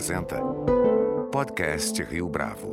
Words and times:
apresenta 0.00 0.40
Podcast 1.30 2.02
Rio 2.04 2.26
Bravo. 2.26 2.72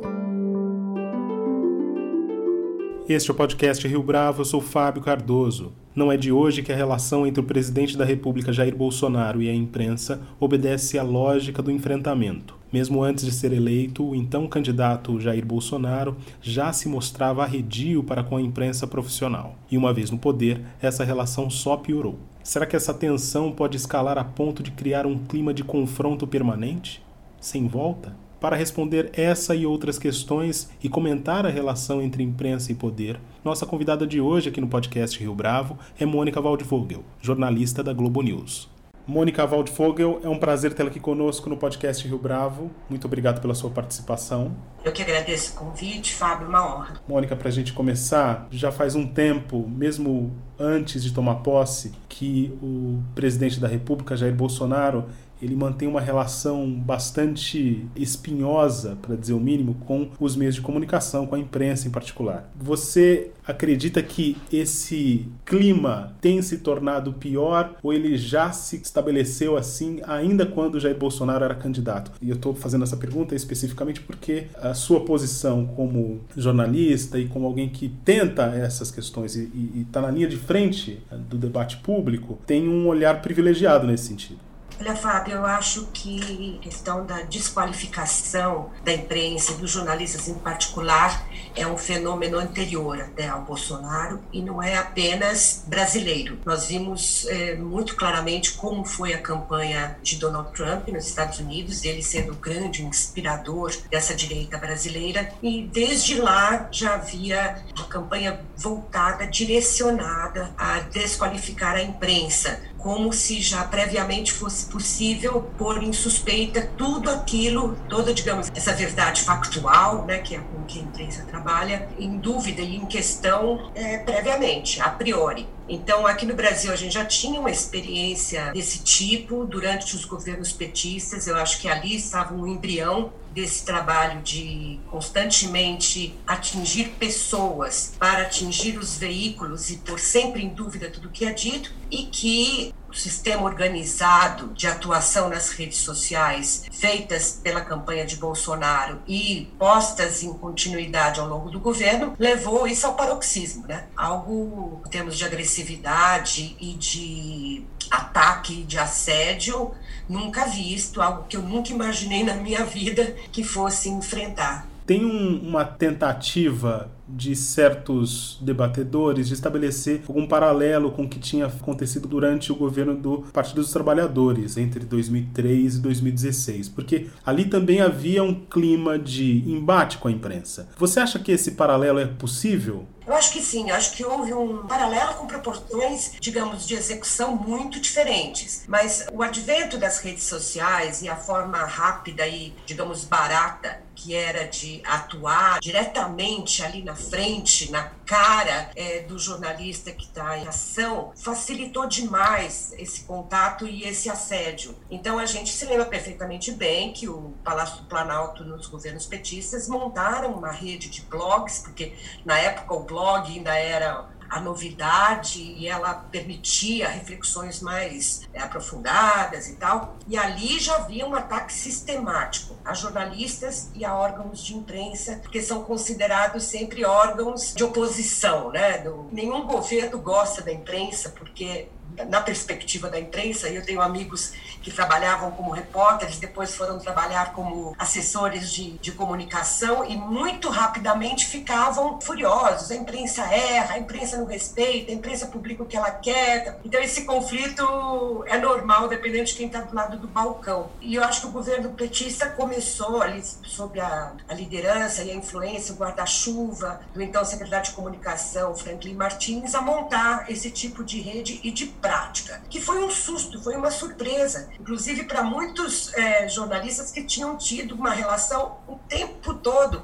Este 3.06 3.30
é 3.30 3.32
o 3.34 3.36
podcast 3.36 3.86
Rio 3.86 4.02
Bravo, 4.02 4.40
eu 4.40 4.46
sou 4.46 4.62
Fábio 4.62 5.02
Cardoso. 5.02 5.74
Não 5.94 6.10
é 6.10 6.16
de 6.16 6.32
hoje 6.32 6.62
que 6.62 6.72
a 6.72 6.76
relação 6.76 7.26
entre 7.26 7.42
o 7.42 7.44
presidente 7.44 7.98
da 7.98 8.04
República 8.06 8.50
Jair 8.50 8.74
Bolsonaro 8.74 9.42
e 9.42 9.50
a 9.50 9.54
imprensa 9.54 10.22
obedece 10.40 10.98
à 10.98 11.02
lógica 11.02 11.60
do 11.60 11.70
enfrentamento. 11.70 12.56
Mesmo 12.72 13.04
antes 13.04 13.26
de 13.26 13.32
ser 13.32 13.52
eleito, 13.52 14.08
o 14.08 14.14
então 14.14 14.46
candidato 14.46 15.20
Jair 15.20 15.44
Bolsonaro 15.44 16.16
já 16.40 16.72
se 16.72 16.88
mostrava 16.88 17.42
arredio 17.42 18.02
para 18.02 18.24
com 18.24 18.38
a 18.38 18.42
imprensa 18.42 18.86
profissional. 18.86 19.54
E 19.70 19.76
uma 19.76 19.92
vez 19.92 20.10
no 20.10 20.16
poder, 20.16 20.62
essa 20.80 21.04
relação 21.04 21.50
só 21.50 21.76
piorou. 21.76 22.18
Será 22.42 22.64
que 22.64 22.74
essa 22.74 22.94
tensão 22.94 23.52
pode 23.52 23.76
escalar 23.76 24.16
a 24.16 24.24
ponto 24.24 24.62
de 24.62 24.70
criar 24.70 25.04
um 25.04 25.18
clima 25.18 25.52
de 25.52 25.62
confronto 25.62 26.26
permanente? 26.26 27.06
Sem 27.40 27.68
volta? 27.68 28.16
Para 28.40 28.56
responder 28.56 29.10
essa 29.12 29.54
e 29.54 29.64
outras 29.64 29.98
questões 29.98 30.70
e 30.82 30.88
comentar 30.88 31.46
a 31.46 31.50
relação 31.50 32.02
entre 32.02 32.22
imprensa 32.22 32.70
e 32.70 32.74
poder, 32.74 33.20
nossa 33.44 33.66
convidada 33.66 34.06
de 34.06 34.20
hoje 34.20 34.48
aqui 34.48 34.60
no 34.60 34.68
podcast 34.68 35.18
Rio 35.18 35.34
Bravo 35.34 35.78
é 35.98 36.06
Mônica 36.06 36.40
Waldvogel, 36.40 37.04
jornalista 37.20 37.82
da 37.82 37.92
Globo 37.92 38.22
News. 38.22 38.68
Mônica 39.08 39.46
Waldvogel, 39.46 40.20
é 40.22 40.28
um 40.28 40.38
prazer 40.38 40.74
tê-la 40.74 40.90
aqui 40.90 41.00
conosco 41.00 41.48
no 41.48 41.56
podcast 41.56 42.06
Rio 42.06 42.18
Bravo. 42.18 42.70
Muito 42.90 43.06
obrigado 43.06 43.40
pela 43.40 43.54
sua 43.54 43.70
participação. 43.70 44.54
Eu 44.84 44.92
que 44.92 45.00
agradeço 45.00 45.54
o 45.54 45.56
convite, 45.56 46.14
Fábio, 46.14 46.46
uma 46.46 46.76
honra. 46.76 47.00
Mônica, 47.08 47.34
para 47.34 47.48
a 47.48 47.50
gente 47.50 47.72
começar, 47.72 48.46
já 48.50 48.70
faz 48.70 48.94
um 48.94 49.06
tempo, 49.06 49.66
mesmo 49.66 50.36
antes 50.58 51.02
de 51.02 51.10
tomar 51.12 51.36
posse, 51.36 51.92
que 52.06 52.52
o 52.62 53.02
presidente 53.14 53.58
da 53.58 53.66
República, 53.66 54.14
Jair 54.14 54.34
Bolsonaro, 54.34 55.06
ele 55.40 55.54
mantém 55.54 55.88
uma 55.88 56.00
relação 56.00 56.70
bastante 56.70 57.86
espinhosa, 57.96 58.96
para 59.00 59.16
dizer 59.16 59.32
o 59.32 59.40
mínimo, 59.40 59.74
com 59.86 60.08
os 60.18 60.36
meios 60.36 60.54
de 60.54 60.60
comunicação, 60.60 61.26
com 61.26 61.34
a 61.34 61.38
imprensa 61.38 61.86
em 61.86 61.90
particular. 61.90 62.50
Você 62.56 63.30
acredita 63.46 64.02
que 64.02 64.36
esse 64.52 65.26
clima 65.44 66.12
tem 66.20 66.42
se 66.42 66.58
tornado 66.58 67.14
pior 67.14 67.76
ou 67.82 67.94
ele 67.94 68.16
já 68.18 68.52
se 68.52 68.76
estabeleceu 68.76 69.56
assim 69.56 70.00
ainda 70.06 70.44
quando 70.44 70.78
Jair 70.78 70.96
Bolsonaro 70.96 71.44
era 71.44 71.54
candidato? 71.54 72.12
E 72.20 72.28
eu 72.28 72.36
estou 72.36 72.54
fazendo 72.54 72.84
essa 72.84 72.96
pergunta 72.96 73.34
especificamente 73.34 74.02
porque 74.02 74.48
a 74.60 74.74
sua 74.74 75.00
posição 75.00 75.64
como 75.64 76.20
jornalista 76.36 77.18
e 77.18 77.26
como 77.26 77.46
alguém 77.46 77.70
que 77.70 77.88
tenta 78.04 78.44
essas 78.54 78.90
questões 78.90 79.34
e 79.34 79.50
está 79.80 80.02
na 80.02 80.10
linha 80.10 80.28
de 80.28 80.36
frente 80.36 81.00
do 81.28 81.38
debate 81.38 81.78
público 81.78 82.38
tem 82.46 82.68
um 82.68 82.86
olhar 82.86 83.22
privilegiado 83.22 83.86
nesse 83.86 84.04
sentido. 84.04 84.47
Olha, 84.80 84.94
Fábio, 84.94 85.34
eu 85.34 85.44
acho 85.44 85.88
que 85.92 86.56
a 86.60 86.62
questão 86.62 87.04
da 87.04 87.22
desqualificação 87.22 88.70
da 88.84 88.92
imprensa 88.92 89.50
e 89.52 89.56
dos 89.56 89.72
jornalistas 89.72 90.28
em 90.28 90.34
particular 90.34 91.26
é 91.56 91.66
um 91.66 91.76
fenômeno 91.76 92.38
anterior 92.38 93.00
até 93.00 93.26
ao 93.26 93.42
Bolsonaro 93.42 94.20
e 94.32 94.40
não 94.40 94.62
é 94.62 94.76
apenas 94.76 95.64
brasileiro. 95.66 96.38
Nós 96.44 96.66
vimos 96.66 97.26
é, 97.26 97.56
muito 97.56 97.96
claramente 97.96 98.52
como 98.52 98.84
foi 98.84 99.12
a 99.12 99.20
campanha 99.20 99.98
de 100.00 100.16
Donald 100.16 100.52
Trump 100.52 100.86
nos 100.88 101.08
Estados 101.08 101.40
Unidos, 101.40 101.84
ele 101.84 102.02
sendo 102.02 102.32
o 102.32 102.36
grande 102.36 102.84
inspirador 102.84 103.74
dessa 103.90 104.14
direita 104.14 104.58
brasileira, 104.58 105.32
e 105.42 105.66
desde 105.66 106.20
lá 106.20 106.68
já 106.70 106.94
havia 106.94 107.64
uma 107.76 107.86
campanha 107.86 108.40
voltada, 108.56 109.26
direcionada 109.26 110.54
a 110.56 110.78
desqualificar 110.80 111.74
a 111.74 111.82
imprensa 111.82 112.60
como 112.78 113.12
se 113.12 113.42
já 113.42 113.64
previamente 113.64 114.32
fosse 114.32 114.64
possível 114.66 115.42
pôr 115.58 115.82
em 115.82 115.92
suspeita 115.92 116.70
tudo 116.76 117.10
aquilo, 117.10 117.76
toda, 117.88 118.14
digamos, 118.14 118.50
essa 118.54 118.72
verdade 118.72 119.22
factual, 119.22 120.06
né, 120.06 120.18
que 120.18 120.36
é 120.36 120.38
com 120.38 120.62
que 120.62 120.78
a 120.78 120.82
imprensa 120.82 121.24
trabalha, 121.24 121.88
em 121.98 122.16
dúvida 122.16 122.62
e 122.62 122.76
em 122.76 122.86
questão 122.86 123.70
é, 123.74 123.98
previamente, 123.98 124.80
a 124.80 124.88
priori. 124.88 125.57
Então, 125.68 126.06
aqui 126.06 126.24
no 126.24 126.34
Brasil, 126.34 126.72
a 126.72 126.76
gente 126.76 126.94
já 126.94 127.04
tinha 127.04 127.38
uma 127.38 127.50
experiência 127.50 128.52
desse 128.52 128.78
tipo 128.82 129.44
durante 129.44 129.94
os 129.94 130.04
governos 130.04 130.50
petistas. 130.50 131.26
Eu 131.26 131.36
acho 131.36 131.60
que 131.60 131.68
ali 131.68 131.94
estava 131.94 132.34
um 132.34 132.46
embrião 132.46 133.12
desse 133.34 133.64
trabalho 133.64 134.22
de 134.22 134.80
constantemente 134.90 136.14
atingir 136.26 136.88
pessoas 136.98 137.92
para 137.98 138.22
atingir 138.22 138.78
os 138.78 138.96
veículos 138.96 139.70
e 139.70 139.76
pôr 139.76 140.00
sempre 140.00 140.42
em 140.42 140.48
dúvida 140.48 140.90
tudo 140.90 141.08
o 141.08 141.10
que 141.10 141.24
é 141.24 141.32
dito, 141.32 141.70
e 141.90 142.04
que 142.04 142.74
sistema 142.98 143.42
organizado 143.42 144.52
de 144.54 144.66
atuação 144.66 145.28
nas 145.28 145.50
redes 145.50 145.78
sociais 145.78 146.64
feitas 146.70 147.38
pela 147.42 147.60
campanha 147.60 148.04
de 148.04 148.16
Bolsonaro 148.16 149.00
e 149.06 149.48
postas 149.58 150.22
em 150.22 150.32
continuidade 150.32 151.20
ao 151.20 151.28
longo 151.28 151.50
do 151.50 151.60
governo 151.60 152.14
levou 152.18 152.66
isso 152.66 152.86
ao 152.86 152.94
paroxismo, 152.94 153.66
né? 153.66 153.86
Algo 153.96 154.82
em 154.86 154.90
termos 154.90 155.16
de 155.16 155.24
agressividade 155.24 156.56
e 156.60 156.74
de 156.74 157.64
ataque, 157.90 158.62
de 158.64 158.78
assédio 158.78 159.72
nunca 160.08 160.46
visto, 160.46 161.02
algo 161.02 161.24
que 161.28 161.36
eu 161.36 161.42
nunca 161.42 161.70
imaginei 161.70 162.24
na 162.24 162.34
minha 162.34 162.64
vida 162.64 163.14
que 163.30 163.44
fosse 163.44 163.88
enfrentar. 163.88 164.66
Tem 164.88 165.04
um, 165.04 165.38
uma 165.46 165.66
tentativa 165.66 166.90
de 167.06 167.36
certos 167.36 168.38
debatedores 168.40 169.28
de 169.28 169.34
estabelecer 169.34 170.00
algum 170.08 170.26
paralelo 170.26 170.90
com 170.92 171.02
o 171.02 171.08
que 171.08 171.18
tinha 171.18 171.44
acontecido 171.44 172.08
durante 172.08 172.50
o 172.50 172.56
governo 172.56 172.96
do 172.96 173.18
Partido 173.30 173.56
dos 173.56 173.70
Trabalhadores 173.70 174.56
entre 174.56 174.86
2003 174.86 175.74
e 175.74 175.78
2016, 175.80 176.70
porque 176.70 177.06
ali 177.24 177.44
também 177.44 177.82
havia 177.82 178.24
um 178.24 178.34
clima 178.34 178.98
de 178.98 179.44
embate 179.46 179.98
com 179.98 180.08
a 180.08 180.10
imprensa. 180.10 180.70
Você 180.78 181.00
acha 181.00 181.18
que 181.18 181.32
esse 181.32 181.50
paralelo 181.50 181.98
é 181.98 182.06
possível? 182.06 182.86
Eu 183.06 183.14
acho 183.14 183.32
que 183.32 183.40
sim, 183.40 183.70
acho 183.70 183.94
que 183.94 184.04
houve 184.04 184.34
um 184.34 184.66
paralelo 184.66 185.14
com 185.14 185.26
proporções, 185.26 186.12
digamos, 186.20 186.66
de 186.66 186.74
execução 186.74 187.36
muito 187.36 187.80
diferentes. 187.80 188.64
Mas 188.68 189.06
o 189.10 189.22
advento 189.22 189.78
das 189.78 189.98
redes 189.98 190.24
sociais 190.24 191.00
e 191.00 191.08
a 191.08 191.16
forma 191.16 191.58
rápida 191.58 192.26
e, 192.26 192.52
digamos, 192.66 193.04
barata 193.04 193.87
que 193.98 194.14
era 194.14 194.46
de 194.46 194.80
atuar 194.84 195.58
diretamente 195.60 196.62
ali 196.62 196.82
na 196.84 196.94
frente, 196.94 197.70
na 197.72 197.90
cara 198.06 198.70
é, 198.76 199.00
do 199.00 199.18
jornalista 199.18 199.90
que 199.90 200.04
está 200.04 200.38
em 200.38 200.46
ação, 200.46 201.12
facilitou 201.16 201.86
demais 201.86 202.72
esse 202.78 203.02
contato 203.02 203.66
e 203.66 203.82
esse 203.82 204.08
assédio. 204.08 204.74
Então 204.88 205.18
a 205.18 205.26
gente 205.26 205.52
se 205.52 205.64
lembra 205.66 205.84
perfeitamente 205.84 206.52
bem 206.52 206.92
que 206.92 207.08
o 207.08 207.34
Palácio 207.42 207.82
do 207.82 207.88
Planalto, 207.88 208.44
nos 208.44 208.68
governos 208.68 209.04
petistas, 209.04 209.68
montaram 209.68 210.32
uma 210.32 210.52
rede 210.52 210.88
de 210.88 211.02
blogs, 211.02 211.58
porque 211.58 211.92
na 212.24 212.38
época 212.38 212.74
o 212.74 212.84
blog 212.84 213.28
ainda 213.28 213.58
era 213.58 214.08
a 214.28 214.40
novidade 214.40 215.40
e 215.40 215.66
ela 215.66 215.94
permitia 215.94 216.88
reflexões 216.88 217.60
mais 217.60 218.22
é, 218.32 218.40
aprofundadas 218.40 219.48
e 219.48 219.56
tal. 219.56 219.96
E 220.06 220.16
ali 220.16 220.58
já 220.58 220.76
havia 220.76 221.06
um 221.06 221.14
ataque 221.14 221.52
sistemático 221.52 222.56
a 222.64 222.74
jornalistas 222.74 223.70
e 223.74 223.84
a 223.84 223.94
órgãos 223.94 224.44
de 224.44 224.54
imprensa, 224.54 225.18
porque 225.22 225.42
são 225.42 225.64
considerados 225.64 226.44
sempre 226.44 226.84
órgãos 226.84 227.54
de 227.54 227.64
oposição, 227.64 228.50
né? 228.50 228.84
nenhum 229.10 229.46
governo 229.46 229.98
gosta 229.98 230.42
da 230.42 230.52
imprensa 230.52 231.10
porque 231.10 231.68
na 232.06 232.20
perspectiva 232.20 232.88
da 232.88 232.98
imprensa, 232.98 233.48
eu 233.48 233.64
tenho 233.64 233.80
amigos 233.80 234.32
que 234.62 234.70
trabalhavam 234.70 235.30
como 235.30 235.50
repórteres, 235.50 236.18
depois 236.18 236.54
foram 236.54 236.78
trabalhar 236.78 237.32
como 237.32 237.74
assessores 237.78 238.52
de, 238.52 238.72
de 238.78 238.92
comunicação 238.92 239.84
e 239.84 239.96
muito 239.96 240.48
rapidamente 240.48 241.26
ficavam 241.26 242.00
furiosos. 242.00 242.70
A 242.70 242.76
imprensa 242.76 243.22
erra, 243.22 243.74
a 243.74 243.78
imprensa 243.78 244.16
não 244.16 244.26
respeita, 244.26 244.90
a 244.90 244.94
imprensa 244.94 245.26
publica 245.26 245.62
o 245.62 245.66
que 245.66 245.76
ela 245.76 245.90
quer. 245.90 246.58
Então, 246.64 246.80
esse 246.80 247.04
conflito 247.04 248.24
é 248.26 248.38
normal, 248.38 248.88
dependendo 248.88 249.24
de 249.24 249.34
quem 249.34 249.46
está 249.46 249.60
do 249.60 249.74
lado 249.74 249.98
do 249.98 250.08
balcão. 250.08 250.70
E 250.80 250.94
eu 250.94 251.04
acho 251.04 251.22
que 251.22 251.26
o 251.28 251.30
governo 251.30 251.70
petista 251.70 252.28
começou 252.28 253.02
ali, 253.02 253.22
sob 253.44 253.80
a, 253.80 254.12
a 254.28 254.34
liderança 254.34 255.02
e 255.02 255.10
a 255.10 255.14
influência, 255.14 255.74
o 255.74 255.76
guarda-chuva 255.76 256.80
do 256.92 257.02
então 257.02 257.24
secretário 257.24 257.66
de 257.66 257.72
comunicação, 257.72 258.54
Franklin 258.54 258.94
Martins, 258.94 259.54
a 259.54 259.60
montar 259.60 260.30
esse 260.30 260.50
tipo 260.50 260.84
de 260.84 261.00
rede 261.00 261.40
e 261.42 261.50
de 261.50 261.66
prática, 261.88 262.42
que 262.50 262.60
foi 262.60 262.84
um 262.84 262.90
susto, 262.90 263.42
foi 263.42 263.56
uma 263.56 263.70
surpresa, 263.70 264.50
inclusive 264.60 265.04
para 265.04 265.22
muitos 265.22 265.92
é, 265.94 266.28
jornalistas 266.28 266.90
que 266.90 267.02
tinham 267.02 267.36
tido 267.38 267.74
uma 267.74 267.90
relação 267.90 268.58
o 268.68 268.76
tempo 268.88 269.32
todo 269.34 269.82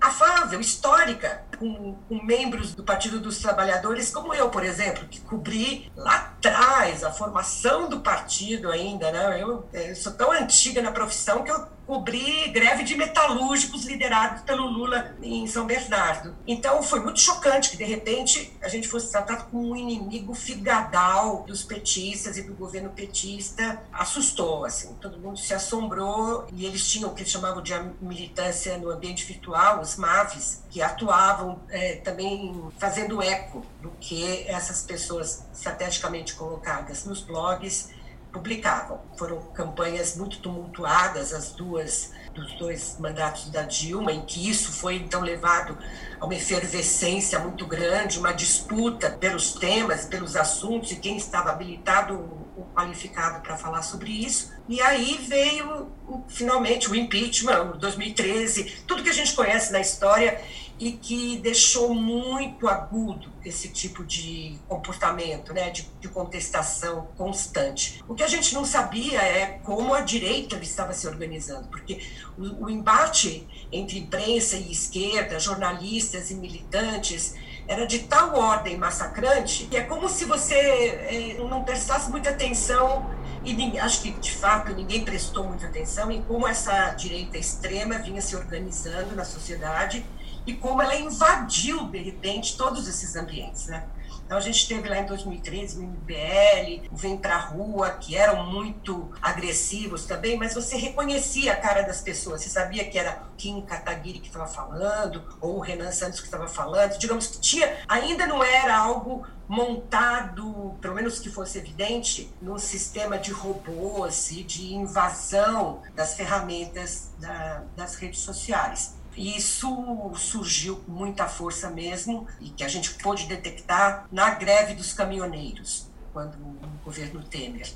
afável, 0.00 0.60
histórica, 0.60 1.42
com, 1.58 1.94
com, 2.08 2.22
membros 2.22 2.74
do 2.74 2.84
Partido 2.84 3.18
dos 3.18 3.38
Trabalhadores, 3.38 4.10
como 4.10 4.32
eu, 4.32 4.48
por 4.48 4.64
exemplo, 4.64 5.08
que 5.08 5.20
cobri 5.20 5.90
lá 5.96 6.16
atrás 6.16 7.02
a 7.02 7.10
formação 7.10 7.88
do 7.88 8.00
partido 8.00 8.70
ainda, 8.70 9.10
né? 9.10 9.42
Eu, 9.42 9.68
eu 9.72 9.96
sou 9.96 10.12
tão 10.12 10.30
antiga 10.30 10.80
na 10.80 10.92
profissão 10.92 11.42
que 11.42 11.50
eu 11.50 11.66
cobrir 11.88 12.48
greve 12.52 12.84
de 12.84 12.94
metalúrgicos 12.94 13.86
liderados 13.86 14.42
pelo 14.42 14.66
Lula 14.66 15.16
em 15.22 15.46
São 15.46 15.66
Bernardo. 15.66 16.36
Então 16.46 16.82
foi 16.82 17.00
muito 17.00 17.18
chocante 17.18 17.70
que 17.70 17.78
de 17.78 17.84
repente 17.84 18.52
a 18.60 18.68
gente 18.68 18.86
fosse 18.86 19.10
tratado 19.10 19.46
como 19.50 19.70
um 19.70 19.74
inimigo 19.74 20.34
figadal 20.34 21.44
dos 21.44 21.64
petistas 21.64 22.36
e 22.36 22.42
do 22.42 22.52
governo 22.52 22.90
petista. 22.90 23.82
Assustou, 23.90 24.66
assim, 24.66 24.92
todo 25.00 25.18
mundo 25.18 25.38
se 25.38 25.54
assombrou 25.54 26.46
e 26.52 26.66
eles 26.66 26.86
tinham 26.86 27.10
o 27.10 27.14
que 27.14 27.22
eles 27.22 27.32
chamavam 27.32 27.62
de 27.62 27.72
militância 28.02 28.76
no 28.76 28.90
ambiente 28.90 29.24
virtual, 29.24 29.80
os 29.80 29.96
MAVs, 29.96 30.64
que 30.68 30.82
atuavam 30.82 31.58
é, 31.70 31.96
também 31.96 32.68
fazendo 32.78 33.22
eco 33.22 33.64
do 33.80 33.90
que 33.98 34.44
essas 34.46 34.82
pessoas 34.82 35.46
estrategicamente 35.54 36.34
colocadas 36.34 37.06
nos 37.06 37.22
blogs 37.22 37.96
publicavam. 38.32 39.00
Foram 39.16 39.40
campanhas 39.52 40.16
muito 40.16 40.38
tumultuadas, 40.38 41.32
as 41.32 41.52
duas 41.52 42.12
dos 42.34 42.52
dois 42.54 42.96
mandatos 42.98 43.50
da 43.50 43.62
Dilma, 43.62 44.12
em 44.12 44.24
que 44.24 44.48
isso 44.48 44.72
foi 44.72 44.96
então 44.96 45.20
levado 45.20 45.76
a 46.20 46.24
uma 46.24 46.34
efervescência 46.34 47.38
muito 47.38 47.66
grande, 47.66 48.18
uma 48.18 48.32
disputa 48.32 49.10
pelos 49.10 49.52
temas, 49.54 50.04
pelos 50.04 50.36
assuntos 50.36 50.92
e 50.92 50.96
quem 50.96 51.16
estava 51.16 51.50
habilitado 51.50 52.14
ou 52.56 52.66
qualificado 52.74 53.40
para 53.40 53.56
falar 53.56 53.82
sobre 53.82 54.10
isso. 54.10 54.52
E 54.68 54.80
aí 54.80 55.18
veio 55.28 55.90
finalmente 56.28 56.90
o 56.90 56.94
impeachment, 56.94 57.76
2013, 57.78 58.82
tudo 58.86 59.02
que 59.02 59.10
a 59.10 59.14
gente 59.14 59.34
conhece 59.34 59.72
na 59.72 59.80
história 59.80 60.40
e 60.78 60.92
que 60.92 61.38
deixou 61.38 61.94
muito 61.94 62.68
agudo 62.68 63.32
esse 63.44 63.68
tipo 63.68 64.04
de 64.04 64.58
comportamento, 64.68 65.52
né, 65.52 65.70
de, 65.70 65.88
de, 66.00 66.08
contestação 66.08 67.08
constante. 67.16 68.02
O 68.06 68.14
que 68.14 68.22
a 68.22 68.28
gente 68.28 68.54
não 68.54 68.64
sabia 68.64 69.20
é 69.20 69.58
como 69.64 69.94
a 69.94 70.00
direita 70.00 70.56
estava 70.56 70.92
se 70.92 71.06
organizando, 71.06 71.68
porque 71.68 72.00
o, 72.36 72.66
o 72.66 72.70
embate 72.70 73.46
entre 73.72 73.98
imprensa 73.98 74.56
e 74.56 74.70
esquerda, 74.70 75.40
jornalistas 75.40 76.30
e 76.30 76.34
militantes, 76.34 77.34
era 77.66 77.86
de 77.86 78.00
tal 78.00 78.34
ordem 78.34 78.78
massacrante 78.78 79.64
que 79.66 79.76
é 79.76 79.82
como 79.82 80.08
se 80.08 80.24
você 80.24 80.54
é, 80.54 81.36
não 81.38 81.62
prestasse 81.62 82.10
muita 82.10 82.30
atenção 82.30 83.10
e 83.44 83.78
acho 83.78 84.02
que 84.02 84.10
de 84.10 84.32
fato 84.32 84.74
ninguém 84.74 85.04
prestou 85.04 85.44
muita 85.44 85.66
atenção 85.66 86.10
em 86.10 86.22
como 86.22 86.48
essa 86.48 86.90
direita 86.90 87.38
extrema 87.38 87.98
vinha 87.98 88.20
se 88.20 88.34
organizando 88.34 89.14
na 89.14 89.24
sociedade 89.24 90.04
e 90.48 90.54
como 90.54 90.80
ela 90.80 90.96
invadiu, 90.96 91.88
de 91.88 91.98
repente, 91.98 92.56
todos 92.56 92.88
esses 92.88 93.14
ambientes, 93.14 93.66
né? 93.66 93.86
Então 94.24 94.36
a 94.36 94.40
gente 94.40 94.66
teve 94.66 94.88
lá 94.88 94.98
em 94.98 95.06
2013 95.06 95.78
o 95.78 95.82
MBL, 95.82 96.88
o 96.90 96.96
Vem 96.96 97.18
Pra 97.18 97.36
Rua, 97.36 97.90
que 97.90 98.16
eram 98.16 98.44
muito 98.50 99.10
agressivos 99.20 100.06
também, 100.06 100.38
mas 100.38 100.54
você 100.54 100.76
reconhecia 100.76 101.52
a 101.52 101.56
cara 101.56 101.82
das 101.82 102.00
pessoas, 102.00 102.42
você 102.42 102.48
sabia 102.48 102.84
que 102.88 102.98
era 102.98 103.22
Kim 103.36 103.60
Kataguiri 103.62 104.20
que 104.20 104.28
estava 104.28 104.46
falando, 104.46 105.22
ou 105.40 105.56
o 105.56 105.60
Renan 105.60 105.92
Santos 105.92 106.20
que 106.20 106.26
estava 106.26 106.48
falando, 106.48 106.98
digamos 106.98 107.26
que 107.26 107.40
tinha, 107.40 107.76
ainda 107.86 108.26
não 108.26 108.42
era 108.42 108.76
algo 108.76 109.26
montado, 109.48 110.76
pelo 110.80 110.94
menos 110.94 111.18
que 111.18 111.30
fosse 111.30 111.56
evidente, 111.56 112.30
num 112.40 112.58
sistema 112.58 113.18
de 113.18 113.32
robôs 113.32 114.30
e 114.30 114.42
de 114.42 114.74
invasão 114.74 115.80
das 115.94 116.14
ferramentas 116.14 117.12
da, 117.18 117.62
das 117.74 117.94
redes 117.94 118.20
sociais. 118.20 118.97
E 119.18 119.36
isso 119.36 120.12
surgiu 120.14 120.76
com 120.76 120.92
muita 120.92 121.26
força 121.26 121.68
mesmo 121.68 122.26
e 122.40 122.50
que 122.50 122.62
a 122.62 122.68
gente 122.68 122.94
pôde 122.94 123.26
detectar 123.26 124.06
na 124.12 124.30
greve 124.30 124.74
dos 124.74 124.92
caminhoneiros, 124.92 125.88
quando 126.12 126.36
o 126.36 126.84
governo 126.84 127.22
Temer 127.24 127.68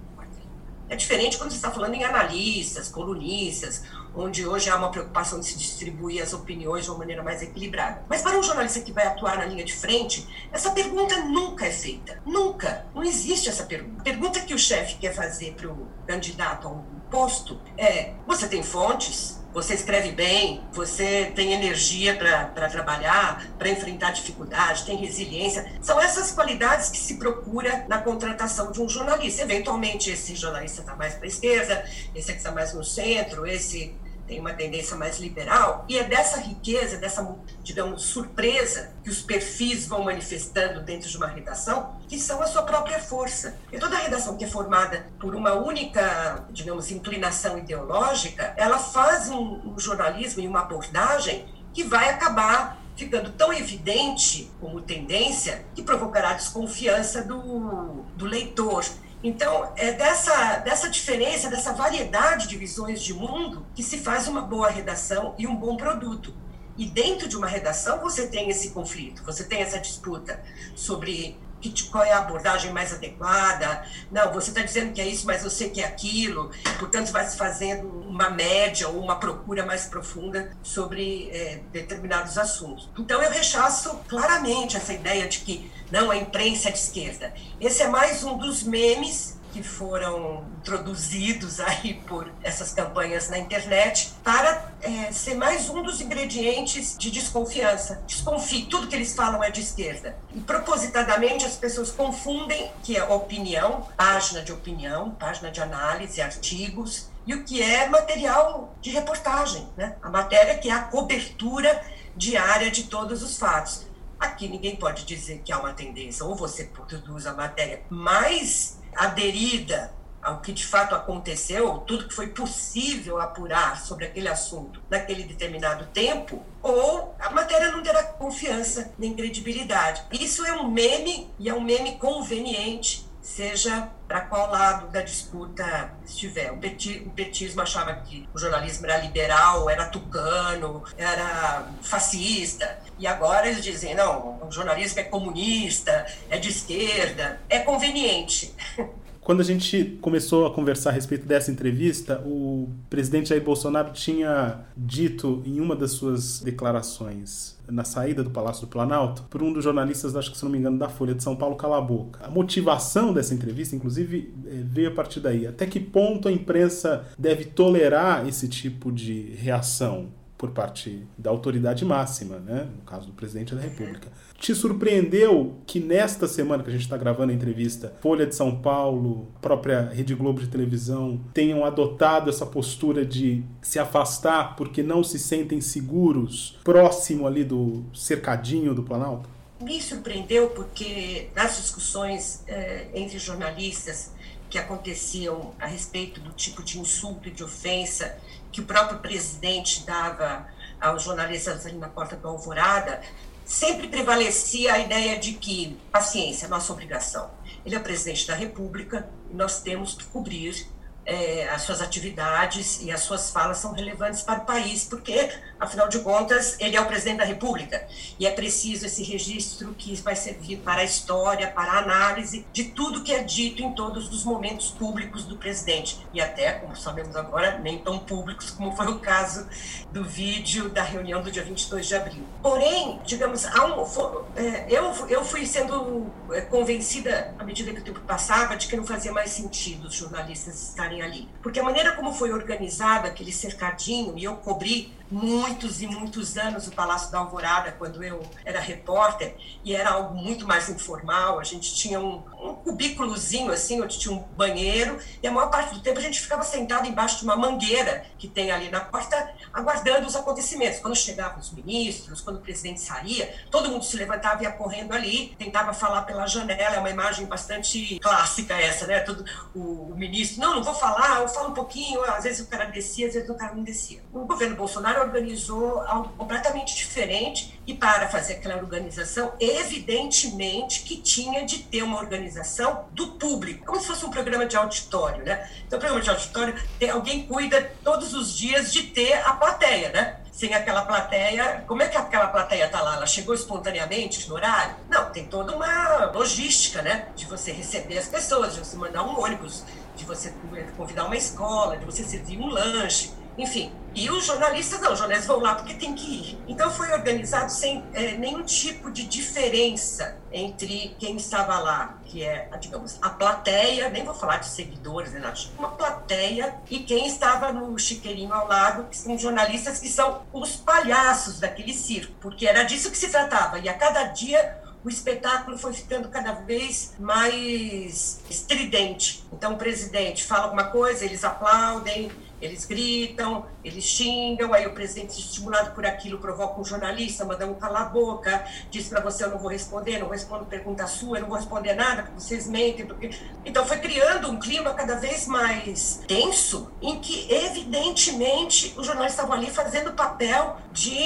é 0.90 0.96
diferente 0.96 1.38
quando 1.38 1.50
você 1.50 1.56
está 1.56 1.70
falando 1.70 1.94
em 1.94 2.02
analistas, 2.02 2.88
colunistas, 2.88 3.84
onde 4.12 4.44
hoje 4.44 4.68
há 4.68 4.76
uma 4.76 4.90
preocupação 4.90 5.38
de 5.38 5.46
se 5.46 5.56
distribuir 5.56 6.20
as 6.20 6.32
opiniões 6.32 6.84
de 6.84 6.90
uma 6.90 6.98
maneira 6.98 7.22
mais 7.22 7.40
equilibrada. 7.42 8.04
Mas 8.08 8.22
para 8.22 8.36
um 8.36 8.42
jornalista 8.42 8.80
que 8.80 8.92
vai 8.92 9.06
atuar 9.06 9.38
na 9.38 9.46
linha 9.46 9.64
de 9.64 9.72
frente, 9.72 10.28
essa 10.50 10.72
pergunta 10.72 11.16
nunca 11.18 11.64
é 11.64 11.70
feita. 11.70 12.20
Nunca. 12.26 12.86
Não 12.92 13.04
existe 13.04 13.48
essa 13.48 13.62
pergunta. 13.62 14.00
A 14.00 14.04
pergunta 14.04 14.40
que 14.40 14.52
o 14.52 14.58
chefe 14.58 14.96
quer 14.96 15.14
fazer 15.14 15.54
para 15.54 15.70
o 15.70 15.86
candidato 16.08 16.66
a 16.66 16.70
um 16.72 16.82
posto 17.08 17.60
é: 17.78 18.14
você 18.26 18.48
tem 18.48 18.62
fontes? 18.62 19.39
Você 19.52 19.74
escreve 19.74 20.12
bem, 20.12 20.60
você 20.72 21.32
tem 21.34 21.52
energia 21.52 22.16
para 22.16 22.68
trabalhar, 22.68 23.44
para 23.58 23.68
enfrentar 23.68 24.12
dificuldade, 24.12 24.84
tem 24.84 24.96
resiliência. 24.96 25.66
São 25.80 26.00
essas 26.00 26.30
qualidades 26.30 26.88
que 26.88 26.98
se 26.98 27.14
procura 27.14 27.84
na 27.88 27.98
contratação 27.98 28.70
de 28.70 28.80
um 28.80 28.88
jornalista. 28.88 29.42
Eventualmente, 29.42 30.10
esse 30.10 30.34
jornalista 30.36 30.82
está 30.82 30.94
mais 30.94 31.14
para 31.14 31.24
a 31.24 31.28
esquerda, 31.28 31.84
esse 32.14 32.30
aqui 32.30 32.38
está 32.38 32.52
mais 32.52 32.72
no 32.72 32.84
centro, 32.84 33.46
esse 33.46 33.94
tem 34.30 34.38
uma 34.38 34.54
tendência 34.54 34.96
mais 34.96 35.18
liberal, 35.18 35.84
e 35.88 35.98
é 35.98 36.04
dessa 36.04 36.38
riqueza, 36.38 36.96
dessa, 36.98 37.36
digamos, 37.64 38.02
surpresa 38.02 38.92
que 39.02 39.10
os 39.10 39.20
perfis 39.20 39.88
vão 39.88 40.04
manifestando 40.04 40.80
dentro 40.82 41.10
de 41.10 41.16
uma 41.16 41.26
redação, 41.26 41.96
que 42.06 42.16
são 42.16 42.40
a 42.40 42.46
sua 42.46 42.62
própria 42.62 43.00
força. 43.00 43.58
E 43.72 43.78
toda 43.78 43.98
redação 43.98 44.36
que 44.36 44.44
é 44.44 44.46
formada 44.46 45.04
por 45.18 45.34
uma 45.34 45.54
única, 45.54 46.44
digamos, 46.50 46.92
inclinação 46.92 47.58
ideológica, 47.58 48.54
ela 48.56 48.78
faz 48.78 49.28
um, 49.28 49.72
um 49.72 49.78
jornalismo 49.80 50.40
e 50.40 50.46
uma 50.46 50.60
abordagem 50.60 51.44
que 51.74 51.82
vai 51.82 52.08
acabar 52.10 52.80
ficando 52.94 53.32
tão 53.32 53.52
evidente 53.52 54.48
como 54.60 54.80
tendência 54.80 55.64
que 55.74 55.82
provocará 55.82 56.34
desconfiança 56.34 57.22
do, 57.24 58.04
do 58.14 58.26
leitor. 58.26 58.84
Então, 59.22 59.72
é 59.76 59.92
dessa, 59.92 60.56
dessa 60.58 60.88
diferença, 60.88 61.50
dessa 61.50 61.72
variedade 61.72 62.48
de 62.48 62.56
visões 62.56 63.02
de 63.02 63.12
mundo 63.12 63.66
que 63.74 63.82
se 63.82 63.98
faz 63.98 64.26
uma 64.26 64.40
boa 64.40 64.70
redação 64.70 65.34
e 65.38 65.46
um 65.46 65.54
bom 65.54 65.76
produto. 65.76 66.34
E 66.76 66.86
dentro 66.86 67.28
de 67.28 67.36
uma 67.36 67.46
redação 67.46 68.00
você 68.00 68.28
tem 68.28 68.48
esse 68.48 68.70
conflito, 68.70 69.22
você 69.22 69.44
tem 69.44 69.60
essa 69.60 69.78
disputa 69.78 70.42
sobre 70.74 71.38
que, 71.60 71.84
qual 71.90 72.04
é 72.04 72.12
a 72.12 72.18
abordagem 72.18 72.72
mais 72.72 72.92
adequada. 72.92 73.84
Não, 74.10 74.32
você 74.32 74.50
está 74.50 74.62
dizendo 74.62 74.92
que 74.92 75.00
é 75.00 75.06
isso, 75.06 75.26
mas 75.26 75.44
eu 75.44 75.50
sei 75.50 75.70
que 75.70 75.80
é 75.80 75.86
aquilo. 75.86 76.50
Portanto, 76.78 77.12
vai 77.12 77.26
se 77.26 77.36
fazendo 77.36 77.86
uma 77.88 78.30
média 78.30 78.88
ou 78.88 79.00
uma 79.00 79.16
procura 79.16 79.64
mais 79.64 79.84
profunda 79.86 80.56
sobre 80.62 81.28
é, 81.30 81.60
determinados 81.72 82.38
assuntos. 82.38 82.88
Então, 82.98 83.22
eu 83.22 83.30
rechaço 83.30 83.96
claramente 84.08 84.76
essa 84.76 84.92
ideia 84.92 85.28
de 85.28 85.40
que 85.40 85.70
não, 85.90 86.10
a 86.10 86.16
imprensa 86.16 86.68
é 86.68 86.72
de 86.72 86.78
esquerda. 86.78 87.34
Esse 87.60 87.82
é 87.82 87.88
mais 87.88 88.22
um 88.22 88.38
dos 88.38 88.62
memes 88.62 89.39
que 89.52 89.62
foram 89.62 90.44
introduzidos 90.58 91.60
aí 91.60 91.94
por 92.06 92.30
essas 92.42 92.72
campanhas 92.72 93.28
na 93.28 93.38
internet 93.38 94.12
para 94.22 94.72
é, 94.80 95.12
ser 95.12 95.34
mais 95.34 95.68
um 95.68 95.82
dos 95.82 96.00
ingredientes 96.00 96.96
de 96.96 97.10
desconfiança. 97.10 98.02
Desconfie, 98.06 98.66
tudo 98.66 98.86
que 98.86 98.94
eles 98.94 99.14
falam 99.14 99.42
é 99.42 99.50
de 99.50 99.60
esquerda. 99.60 100.16
E 100.34 100.40
propositadamente 100.40 101.44
as 101.44 101.56
pessoas 101.56 101.90
confundem 101.90 102.70
que 102.82 102.96
é 102.96 103.04
opinião, 103.04 103.88
página 103.96 104.42
de 104.42 104.52
opinião, 104.52 105.10
página 105.10 105.50
de 105.50 105.60
análise, 105.60 106.20
artigos, 106.20 107.08
e 107.26 107.34
o 107.34 107.44
que 107.44 107.62
é 107.62 107.88
material 107.88 108.74
de 108.80 108.90
reportagem, 108.90 109.68
né? 109.76 109.96
A 110.02 110.08
matéria 110.08 110.58
que 110.58 110.68
é 110.68 110.72
a 110.72 110.82
cobertura 110.82 111.84
diária 112.16 112.70
de 112.70 112.84
todos 112.84 113.22
os 113.22 113.38
fatos. 113.38 113.86
Aqui 114.18 114.48
ninguém 114.48 114.76
pode 114.76 115.04
dizer 115.04 115.40
que 115.44 115.52
há 115.52 115.58
uma 115.58 115.72
tendência, 115.72 116.24
ou 116.24 116.34
você 116.34 116.64
produz 116.64 117.26
a 117.26 117.32
matéria 117.32 117.82
mais 117.88 118.79
aderida 118.94 119.92
ao 120.22 120.40
que 120.40 120.52
de 120.52 120.66
fato 120.66 120.94
aconteceu, 120.94 121.78
tudo 121.78 122.06
que 122.06 122.14
foi 122.14 122.28
possível 122.28 123.20
apurar 123.20 123.80
sobre 123.80 124.04
aquele 124.04 124.28
assunto 124.28 124.82
naquele 124.90 125.24
determinado 125.24 125.86
tempo, 125.86 126.44
ou 126.62 127.14
a 127.18 127.30
matéria 127.30 127.72
não 127.72 127.82
terá 127.82 128.02
confiança 128.02 128.92
nem 128.98 129.14
credibilidade. 129.14 130.04
Isso 130.12 130.44
é 130.44 130.52
um 130.52 130.68
meme 130.70 131.30
e 131.38 131.48
é 131.48 131.54
um 131.54 131.60
meme 131.60 131.96
conveniente 131.96 133.09
seja 133.22 133.90
para 134.08 134.22
qual 134.22 134.50
lado 134.50 134.88
da 134.88 135.02
disputa 135.02 135.92
estiver. 136.04 136.52
O, 136.52 136.58
petismo 136.58 137.60
achava 137.60 137.94
que 137.94 138.28
o 138.34 138.38
jornalismo 138.38 138.86
era 138.86 138.98
liberal, 138.98 139.68
era 139.68 139.86
tucano, 139.86 140.82
era 140.96 141.68
fascista, 141.82 142.78
e 142.98 143.06
agora 143.06 143.48
eles 143.48 143.62
dizem, 143.62 143.94
não, 143.94 144.46
o 144.46 144.50
jornalismo 144.50 145.00
é 145.00 145.04
comunista, 145.04 146.06
é 146.28 146.38
de 146.38 146.48
esquerda, 146.48 147.40
é 147.48 147.60
conveniente. 147.60 148.54
Quando 149.22 149.40
a 149.40 149.44
gente 149.44 149.98
começou 150.00 150.46
a 150.46 150.50
conversar 150.50 150.90
a 150.90 150.92
respeito 150.92 151.26
dessa 151.26 151.50
entrevista, 151.50 152.20
o 152.24 152.68
presidente 152.88 153.28
Jair 153.28 153.42
Bolsonaro 153.42 153.92
tinha 153.92 154.60
dito 154.76 155.42
em 155.44 155.60
uma 155.60 155.76
das 155.76 155.92
suas 155.92 156.40
declarações 156.40 157.58
na 157.68 157.84
saída 157.84 158.24
do 158.24 158.30
Palácio 158.30 158.66
do 158.66 158.70
Planalto 158.70 159.22
por 159.30 159.42
um 159.42 159.52
dos 159.52 159.62
jornalistas, 159.62 160.16
acho 160.16 160.30
que 160.30 160.38
se 160.38 160.44
não 160.44 160.50
me 160.50 160.58
engano, 160.58 160.78
da 160.78 160.88
Folha 160.88 161.14
de 161.14 161.22
São 161.22 161.36
Paulo, 161.36 161.54
cala 161.54 161.78
a 161.78 161.80
boca. 161.80 162.24
A 162.24 162.30
motivação 162.30 163.12
dessa 163.12 163.34
entrevista, 163.34 163.76
inclusive, 163.76 164.32
é, 164.46 164.62
veio 164.64 164.88
a 164.88 164.94
partir 164.94 165.20
daí. 165.20 165.46
Até 165.46 165.66
que 165.66 165.78
ponto 165.78 166.26
a 166.26 166.32
imprensa 166.32 167.04
deve 167.18 167.44
tolerar 167.44 168.26
esse 168.26 168.48
tipo 168.48 168.90
de 168.90 169.34
reação? 169.36 170.08
Por 170.40 170.52
parte 170.52 171.06
da 171.18 171.28
autoridade 171.28 171.84
máxima, 171.84 172.38
né? 172.38 172.66
no 172.74 172.82
caso 172.84 173.08
do 173.08 173.12
presidente 173.12 173.54
da 173.54 173.60
República. 173.60 174.08
Te 174.38 174.54
surpreendeu 174.54 175.58
que 175.66 175.78
nesta 175.78 176.26
semana 176.26 176.62
que 176.62 176.70
a 176.70 176.72
gente 176.72 176.84
está 176.84 176.96
gravando 176.96 177.30
a 177.30 177.34
entrevista, 177.34 177.94
Folha 178.00 178.24
de 178.24 178.34
São 178.34 178.58
Paulo, 178.58 179.28
própria 179.42 179.90
Rede 179.90 180.14
Globo 180.14 180.40
de 180.40 180.48
televisão, 180.48 181.20
tenham 181.34 181.62
adotado 181.62 182.30
essa 182.30 182.46
postura 182.46 183.04
de 183.04 183.44
se 183.60 183.78
afastar 183.78 184.56
porque 184.56 184.82
não 184.82 185.04
se 185.04 185.18
sentem 185.18 185.60
seguros 185.60 186.58
próximo 186.64 187.26
ali 187.26 187.44
do 187.44 187.84
cercadinho 187.92 188.74
do 188.74 188.82
Planalto? 188.82 189.28
Me 189.60 189.78
surpreendeu 189.78 190.48
porque 190.48 191.28
nas 191.36 191.58
discussões 191.58 192.42
eh, 192.48 192.88
entre 192.94 193.18
jornalistas 193.18 194.12
que 194.48 194.56
aconteciam 194.56 195.54
a 195.60 195.66
respeito 195.66 196.18
do 196.18 196.32
tipo 196.32 196.62
de 196.62 196.80
insulto 196.80 197.28
e 197.28 197.30
de 197.30 197.44
ofensa 197.44 198.18
que 198.52 198.60
o 198.60 198.64
próprio 198.64 198.98
presidente 198.98 199.84
dava 199.84 200.48
aos 200.80 201.02
jornalistas 201.02 201.66
ali 201.66 201.76
na 201.76 201.88
porta 201.88 202.16
do 202.16 202.26
Alvorada, 202.26 203.00
sempre 203.44 203.88
prevalecia 203.88 204.74
a 204.74 204.78
ideia 204.78 205.18
de 205.18 205.32
que, 205.34 205.76
paciência, 205.90 206.48
nossa 206.48 206.72
obrigação. 206.72 207.30
Ele 207.64 207.74
é 207.74 207.78
presidente 207.78 208.26
da 208.26 208.34
República 208.34 209.08
e 209.30 209.34
nós 209.34 209.60
temos 209.60 209.94
que 209.94 210.04
cobrir 210.04 210.66
é, 211.10 211.48
as 211.48 211.62
suas 211.62 211.80
atividades 211.82 212.80
e 212.82 212.92
as 212.92 213.00
suas 213.00 213.30
falas 213.30 213.58
são 213.58 213.72
relevantes 213.72 214.22
para 214.22 214.38
o 214.38 214.44
país, 214.44 214.84
porque, 214.84 215.28
afinal 215.58 215.88
de 215.88 215.98
contas, 215.98 216.56
ele 216.60 216.76
é 216.76 216.80
o 216.80 216.86
presidente 216.86 217.18
da 217.18 217.24
República 217.24 217.84
e 218.18 218.26
é 218.26 218.30
preciso 218.30 218.86
esse 218.86 219.02
registro 219.02 219.74
que 219.76 219.96
vai 219.96 220.14
servir 220.14 220.58
para 220.58 220.82
a 220.82 220.84
história, 220.84 221.48
para 221.48 221.72
a 221.72 221.78
análise 221.78 222.46
de 222.52 222.64
tudo 222.64 223.02
que 223.02 223.12
é 223.12 223.24
dito 223.24 223.60
em 223.60 223.72
todos 223.72 224.08
os 224.08 224.24
momentos 224.24 224.70
públicos 224.70 225.24
do 225.24 225.36
presidente 225.36 225.98
e 226.14 226.20
até, 226.20 226.52
como 226.52 226.76
sabemos 226.76 227.16
agora, 227.16 227.58
nem 227.58 227.78
tão 227.78 227.98
públicos 227.98 228.50
como 228.50 228.76
foi 228.76 228.86
o 228.86 229.00
caso 229.00 229.48
do 229.90 230.04
vídeo 230.04 230.68
da 230.68 230.84
reunião 230.84 231.20
do 231.20 231.30
dia 231.30 231.42
22 231.42 231.88
de 231.88 231.94
abril. 231.96 232.24
Porém, 232.40 233.00
digamos, 233.04 233.44
um, 233.46 234.20
é, 234.36 234.66
eu, 234.68 234.92
eu 235.08 235.24
fui 235.24 235.44
sendo 235.44 236.06
é, 236.30 236.42
convencida, 236.42 237.34
à 237.36 237.42
medida 237.42 237.72
que 237.72 237.80
o 237.80 237.84
tempo 237.84 238.00
passava, 238.00 238.56
de 238.56 238.68
que 238.68 238.76
não 238.76 238.86
fazia 238.86 239.10
mais 239.10 239.30
sentido 239.30 239.88
os 239.88 239.94
jornalistas 239.94 240.68
estarem 240.68 240.99
ali. 241.02 241.28
Porque 241.42 241.60
a 241.60 241.62
maneira 241.62 241.92
como 241.92 242.12
foi 242.12 242.32
organizado 242.32 243.06
aquele 243.06 243.32
cercadinho, 243.32 244.16
e 244.16 244.24
eu 244.24 244.36
cobri 244.36 244.92
muitos 245.10 245.82
e 245.82 245.86
muitos 245.86 246.36
anos 246.38 246.68
o 246.68 246.70
Palácio 246.70 247.10
da 247.10 247.18
Alvorada 247.18 247.72
quando 247.72 248.02
eu 248.04 248.22
era 248.44 248.60
repórter 248.60 249.34
e 249.64 249.74
era 249.74 249.90
algo 249.90 250.14
muito 250.14 250.46
mais 250.46 250.68
informal. 250.68 251.40
A 251.40 251.44
gente 251.44 251.74
tinha 251.74 252.00
um, 252.00 252.22
um 252.40 252.54
cubículozinho 252.54 253.50
assim, 253.50 253.82
onde 253.82 253.98
tinha 253.98 254.14
um 254.14 254.20
banheiro 254.36 254.98
e 255.22 255.26
a 255.26 255.32
maior 255.32 255.50
parte 255.50 255.74
do 255.74 255.80
tempo 255.80 255.98
a 255.98 256.02
gente 256.02 256.20
ficava 256.20 256.44
sentado 256.44 256.86
embaixo 256.86 257.18
de 257.18 257.24
uma 257.24 257.36
mangueira 257.36 258.04
que 258.18 258.28
tem 258.28 258.50
ali 258.50 258.70
na 258.70 258.80
porta, 258.80 259.34
aguardando 259.52 260.06
os 260.06 260.14
acontecimentos. 260.14 260.78
Quando 260.78 260.94
chegavam 260.94 261.38
os 261.40 261.50
ministros, 261.52 262.20
quando 262.20 262.36
o 262.36 262.40
presidente 262.40 262.80
saía, 262.80 263.34
todo 263.50 263.68
mundo 263.68 263.84
se 263.84 263.96
levantava 263.96 264.42
e 264.42 264.44
ia 264.44 264.52
correndo 264.52 264.92
ali, 264.92 265.34
tentava 265.38 265.72
falar 265.72 266.02
pela 266.02 266.26
janela. 266.26 266.76
É 266.76 266.78
uma 266.78 266.90
imagem 266.90 267.26
bastante 267.26 267.98
clássica 267.98 268.54
essa, 268.54 268.86
né? 268.86 269.00
Todo, 269.00 269.24
o, 269.54 269.90
o 269.90 269.96
ministro, 269.96 270.40
não, 270.40 270.56
não 270.56 270.62
vou 270.62 270.74
falar, 270.90 271.20
eu 271.20 271.28
falo 271.28 271.50
um 271.50 271.54
pouquinho. 271.54 272.02
Às 272.04 272.24
vezes 272.24 272.40
o 272.40 272.46
cara 272.46 272.64
descia, 272.66 273.06
às 273.06 273.14
vezes 273.14 273.28
o 273.28 273.34
cara 273.34 273.54
não 273.54 273.62
descia. 273.62 274.02
O 274.12 274.24
governo 274.24 274.56
Bolsonaro 274.56 275.00
organizou 275.00 275.80
algo 275.82 276.08
completamente 276.16 276.74
diferente 276.74 277.60
e 277.66 277.74
para 277.74 278.08
fazer 278.08 278.34
aquela 278.34 278.56
organização, 278.56 279.32
evidentemente 279.38 280.82
que 280.82 280.96
tinha 280.96 281.44
de 281.44 281.60
ter 281.60 281.82
uma 281.82 281.98
organização 281.98 282.86
do 282.92 283.12
público, 283.12 283.64
como 283.64 283.80
se 283.80 283.86
fosse 283.86 284.04
um 284.04 284.10
programa 284.10 284.46
de 284.46 284.56
auditório, 284.56 285.24
né? 285.24 285.48
Então, 285.66 285.78
o 285.78 285.80
programa 285.80 286.02
de 286.02 286.10
auditório, 286.10 286.54
alguém 286.92 287.26
cuida 287.26 287.72
todos 287.84 288.12
os 288.14 288.36
dias 288.36 288.72
de 288.72 288.84
ter 288.84 289.14
a 289.24 289.32
plateia, 289.34 289.90
né? 289.90 290.16
sem 290.40 290.54
aquela 290.54 290.82
plateia. 290.86 291.64
Como 291.66 291.82
é 291.82 291.88
que 291.88 291.98
aquela 291.98 292.28
plateia 292.28 292.64
está 292.64 292.80
lá? 292.80 292.96
Ela 292.96 293.06
chegou 293.06 293.34
espontaneamente 293.34 294.26
no 294.26 294.36
horário? 294.36 294.74
Não, 294.88 295.10
tem 295.10 295.26
toda 295.26 295.54
uma 295.54 296.06
logística, 296.14 296.80
né? 296.80 297.08
De 297.14 297.26
você 297.26 297.52
receber 297.52 297.98
as 297.98 298.08
pessoas, 298.08 298.54
de 298.54 298.60
você 298.60 298.74
mandar 298.74 299.02
um 299.02 299.20
ônibus, 299.20 299.64
de 300.00 300.06
você 300.06 300.32
convidar 300.76 301.04
uma 301.04 301.16
escola, 301.16 301.76
de 301.76 301.84
você 301.84 302.02
servir 302.02 302.38
um 302.38 302.48
lanche. 302.48 303.12
Enfim, 303.38 303.72
e 303.94 304.10
os 304.10 304.26
jornalistas 304.26 304.80
não, 304.80 304.92
os 304.92 304.98
jornalistas 304.98 305.28
vão 305.28 305.40
lá 305.40 305.54
porque 305.54 305.74
tem 305.74 305.94
que 305.94 306.06
ir. 306.06 306.38
Então 306.46 306.70
foi 306.70 306.92
organizado 306.92 307.50
sem 307.50 307.84
é, 307.92 308.12
nenhum 308.12 308.42
tipo 308.42 308.90
de 308.90 309.06
diferença 309.06 310.18
entre 310.32 310.94
quem 310.98 311.16
estava 311.16 311.58
lá, 311.58 311.98
que 312.04 312.22
é, 312.22 312.48
digamos, 312.60 312.98
a 313.00 313.08
plateia, 313.08 313.88
nem 313.88 314.04
vou 314.04 314.14
falar 314.14 314.38
de 314.38 314.46
seguidores, 314.46 315.12
né, 315.12 315.32
uma 315.58 315.70
plateia, 315.70 316.54
e 316.68 316.80
quem 316.80 317.06
estava 317.06 317.52
no 317.52 317.78
chiqueirinho 317.78 318.32
ao 318.32 318.46
lado, 318.46 318.84
que 318.90 318.96
são 318.96 319.16
jornalistas 319.18 319.78
que 319.78 319.88
são 319.88 320.22
os 320.32 320.56
palhaços 320.56 321.40
daquele 321.40 321.72
circo, 321.72 322.12
porque 322.20 322.46
era 322.46 322.62
disso 322.62 322.90
que 322.90 322.98
se 322.98 323.08
tratava. 323.08 323.58
E 323.58 323.68
a 323.68 323.74
cada 323.74 324.04
dia 324.04 324.60
o 324.84 324.88
espetáculo 324.88 325.58
foi 325.58 325.72
ficando 325.72 326.08
cada 326.08 326.32
vez 326.32 326.94
mais 326.98 328.20
estridente. 328.30 329.24
Então, 329.32 329.54
o 329.54 329.56
presidente 329.58 330.24
fala 330.24 330.44
alguma 330.44 330.64
coisa, 330.64 331.04
eles 331.04 331.22
aplaudem, 331.22 332.10
Eles 332.40 332.64
gritam, 332.64 333.46
eles 333.62 333.84
xingam, 333.84 334.52
aí 334.54 334.66
o 334.66 334.72
presidente, 334.72 335.18
estimulado 335.18 335.74
por 335.74 335.84
aquilo, 335.84 336.18
provoca 336.18 336.60
um 336.60 336.64
jornalista, 336.64 337.24
manda 337.24 337.46
um 337.46 337.54
calar 337.54 337.82
a 337.82 337.84
boca, 337.86 338.44
diz 338.70 338.88
para 338.88 339.00
você: 339.00 339.24
eu 339.24 339.30
não 339.30 339.38
vou 339.38 339.50
responder, 339.50 339.98
não 339.98 340.08
respondo 340.08 340.46
pergunta 340.46 340.86
sua, 340.86 341.18
eu 341.18 341.22
não 341.22 341.28
vou 341.28 341.36
responder 341.36 341.74
nada, 341.74 342.02
porque 342.02 342.20
vocês 342.20 342.46
mentem. 342.46 342.86
Porque... 342.86 343.10
Então 343.44 343.64
foi 343.66 343.78
criando 343.78 344.30
um 344.30 344.38
clima 344.38 344.72
cada 344.74 344.96
vez 344.96 345.26
mais 345.26 346.02
tenso, 346.08 346.70
em 346.80 346.98
que, 347.00 347.32
evidentemente, 347.32 348.74
os 348.76 348.86
jornalistas 348.86 349.24
estavam 349.24 349.34
ali 349.34 349.50
fazendo 349.50 349.90
o 349.90 349.92
papel 349.92 350.56
de 350.72 350.98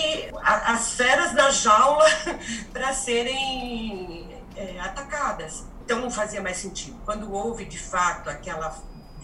as 0.43 0.93
feras 0.93 1.33
na 1.33 1.51
jaula 1.51 2.05
para 2.73 2.93
serem 2.93 4.29
é, 4.57 4.79
atacadas. 4.81 5.65
Então 5.85 6.01
não 6.01 6.11
fazia 6.11 6.41
mais 6.41 6.57
sentido. 6.57 6.99
Quando 7.05 7.33
houve 7.33 7.65
de 7.65 7.79
fato 7.79 8.31
aquela 8.31 8.75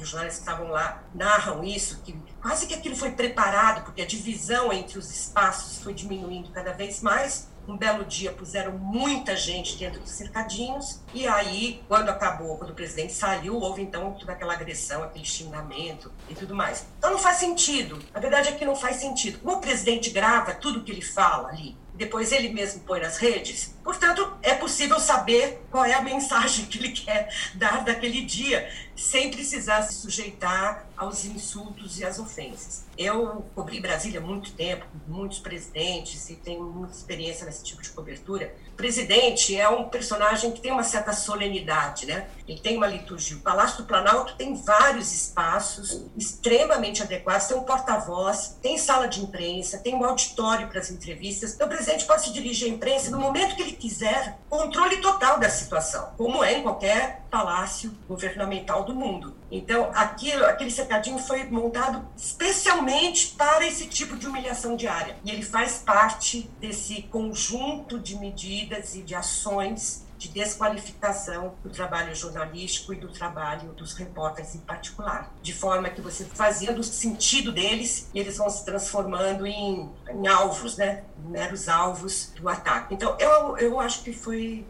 os 0.03 0.09
jornalistas 0.09 0.45
que 0.45 0.51
estavam 0.51 0.71
lá 0.71 1.03
narram 1.15 1.65
isso, 1.65 2.01
que 2.03 2.17
quase 2.41 2.67
que 2.67 2.75
aquilo 2.75 2.97
foi 2.97 3.13
preparado, 3.13 3.85
porque 3.85 4.03
a 4.03 4.07
divisão 4.07 4.73
entre 4.73 4.99
os 4.99 5.11
espaços 5.11 5.83
foi 5.83 5.95
diminuindo 5.95 6.51
cada 6.51 6.73
vez 6.73 7.01
mais. 7.01 7.49
Um 7.69 7.77
belo 7.77 8.05
dia 8.05 8.33
puseram 8.33 8.73
muita 8.73 9.37
gente 9.37 9.77
dentro 9.77 10.01
dos 10.01 10.11
cercadinhos, 10.11 11.01
e 11.15 11.29
aí, 11.29 11.83
quando 11.87 12.09
acabou, 12.09 12.57
quando 12.57 12.71
o 12.71 12.75
presidente 12.75 13.13
saiu, 13.13 13.57
houve 13.61 13.83
então 13.83 14.13
toda 14.15 14.33
aquela 14.33 14.55
agressão, 14.55 15.05
aquele 15.05 15.25
xingamento 15.25 16.11
e 16.29 16.35
tudo 16.35 16.55
mais. 16.55 16.87
Então 16.99 17.13
não 17.13 17.19
faz 17.19 17.37
sentido. 17.37 18.03
A 18.13 18.19
verdade 18.19 18.49
é 18.49 18.53
que 18.53 18.65
não 18.65 18.75
faz 18.75 18.97
sentido. 18.97 19.39
Como 19.39 19.59
o 19.59 19.61
presidente 19.61 20.11
grava 20.11 20.55
tudo 20.55 20.83
que 20.83 20.91
ele 20.91 21.03
fala 21.03 21.49
ali, 21.49 21.77
depois 21.95 22.33
ele 22.33 22.49
mesmo 22.49 22.81
põe 22.81 22.99
nas 22.99 23.19
redes. 23.19 23.75
Portanto, 23.83 24.33
é 24.43 24.55
possível 24.55 25.01
saber 25.01 25.63
qual 25.71 25.85
é 25.85 25.95
a 25.95 26.03
mensagem 26.03 26.67
que 26.67 26.79
ele 26.79 26.93
quer 26.93 27.33
dar 27.55 27.85
daquele 27.85 28.23
dia, 28.23 28.69
sem 28.95 29.31
precisar 29.31 29.83
se 29.83 29.95
sujeitar 29.95 30.87
aos 30.97 31.25
insultos 31.25 31.99
e 31.99 32.05
às 32.05 32.19
ofensas. 32.19 32.85
Eu 32.99 33.47
cobri 33.55 33.81
Brasília 33.81 34.21
há 34.21 34.23
muito 34.23 34.53
tempo, 34.53 34.85
muitos 35.09 35.39
presidentes, 35.39 36.29
e 36.29 36.37
tenho 36.37 36.63
muita 36.63 36.93
experiência 36.93 37.47
nesse 37.47 37.65
tipo 37.65 37.81
de 37.81 37.89
cobertura. 37.89 38.55
O 38.69 38.77
presidente 38.77 39.57
é 39.57 39.67
um 39.67 39.89
personagem 39.89 40.53
que 40.53 40.61
tem 40.61 40.71
uma 40.71 40.83
certa 40.83 41.15
solenidade, 41.15 42.05
né? 42.05 42.29
Ele 42.47 42.61
tem 42.61 42.77
uma 42.77 42.87
liturgia. 42.87 43.39
O 43.39 43.41
Palácio 43.41 43.79
do 43.79 43.85
Planalto 43.85 44.37
tem 44.37 44.55
vários 44.55 45.13
espaços 45.13 46.05
extremamente 46.17 47.03
adequados, 47.03 47.47
tem 47.47 47.57
um 47.57 47.63
porta-voz, 47.63 48.59
tem 48.61 48.77
sala 48.77 49.09
de 49.09 49.23
imprensa, 49.23 49.79
tem 49.79 49.95
um 49.95 50.05
auditório 50.05 50.69
para 50.69 50.81
as 50.81 50.91
entrevistas. 50.91 51.55
Então, 51.55 51.67
o 51.67 51.71
presidente 51.71 52.05
pode 52.05 52.23
se 52.23 52.33
dirigir 52.33 52.71
à 52.71 52.75
imprensa 52.75 53.11
no 53.11 53.19
momento 53.19 53.57
que 53.57 53.63
ele 53.63 53.73
quiser, 53.81 54.39
controle 54.49 54.99
total 54.99 55.41
da 55.41 55.49
situação, 55.49 56.13
como 56.17 56.45
é 56.45 56.59
em 56.59 56.63
qualquer 56.63 57.23
palácio 57.31 57.97
governamental 58.07 58.85
do 58.85 58.95
mundo. 58.95 59.35
Então, 59.51 59.91
aquilo, 59.95 60.45
aquele 60.45 60.71
cercadinho 60.71 61.19
foi 61.19 61.45
montado 61.45 62.07
especialmente 62.17 63.29
para 63.37 63.67
esse 63.67 63.87
tipo 63.87 64.17
de 64.17 64.27
humilhação 64.27 64.77
diária. 64.77 65.17
E 65.25 65.31
ele 65.31 65.43
faz 65.43 65.79
parte 65.79 66.49
desse 66.61 67.03
conjunto 67.03 67.99
de 67.99 68.17
medidas 68.17 68.95
e 68.95 69.03
de 69.03 69.15
ações 69.15 70.05
de 70.21 70.29
desqualificação 70.29 71.55
do 71.65 71.71
trabalho 71.71 72.15
jornalístico 72.15 72.93
e 72.93 72.97
do 72.97 73.09
trabalho 73.09 73.73
dos 73.73 73.95
repórteres 73.95 74.55
em 74.55 74.59
particular. 74.59 75.33
De 75.41 75.55
forma 75.55 75.89
que 75.89 76.03
você 76.03 76.27
fazia 76.27 76.75
do 76.75 76.85
sentido 76.85 77.51
deles 77.51 78.11
eles 78.15 78.37
vão 78.37 78.51
se 78.51 78.63
transformando 78.63 79.47
em, 79.47 79.91
em 80.11 80.27
alvos, 80.29 80.77
né? 80.77 81.05
meros 81.25 81.71
alvos 81.71 82.35
do 82.37 82.51
ataque. 82.51 82.93
Então, 82.93 83.17
eu, 83.19 83.57
eu 83.57 83.81
acho 83.81 84.03
que 84.03 84.13
foi 84.13 84.67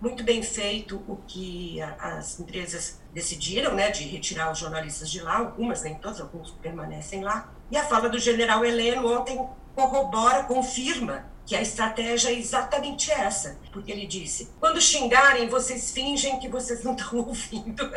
muito 0.00 0.24
bem 0.24 0.42
feito 0.42 0.96
o 1.06 1.16
que 1.26 1.82
as 1.82 2.40
empresas 2.40 2.98
decidiram, 3.12 3.74
né, 3.74 3.90
de 3.90 4.04
retirar 4.04 4.50
os 4.50 4.58
jornalistas 4.58 5.10
de 5.10 5.20
lá, 5.20 5.38
algumas, 5.38 5.82
nem 5.82 5.94
todas, 5.96 6.20
alguns 6.20 6.50
permanecem 6.50 7.22
lá. 7.22 7.52
E 7.70 7.76
a 7.76 7.84
fala 7.84 8.08
do 8.08 8.18
general 8.18 8.64
Heleno 8.64 9.06
ontem 9.06 9.38
corrobora, 9.74 10.44
confirma 10.44 11.26
que 11.46 11.54
a 11.54 11.60
estratégia 11.60 12.30
é 12.30 12.38
exatamente 12.38 13.10
essa, 13.10 13.58
porque 13.72 13.92
ele 13.92 14.06
disse: 14.06 14.50
quando 14.58 14.80
xingarem, 14.80 15.48
vocês 15.48 15.92
fingem 15.92 16.38
que 16.38 16.48
vocês 16.48 16.82
não 16.82 16.94
estão 16.94 17.18
ouvindo, 17.26 17.90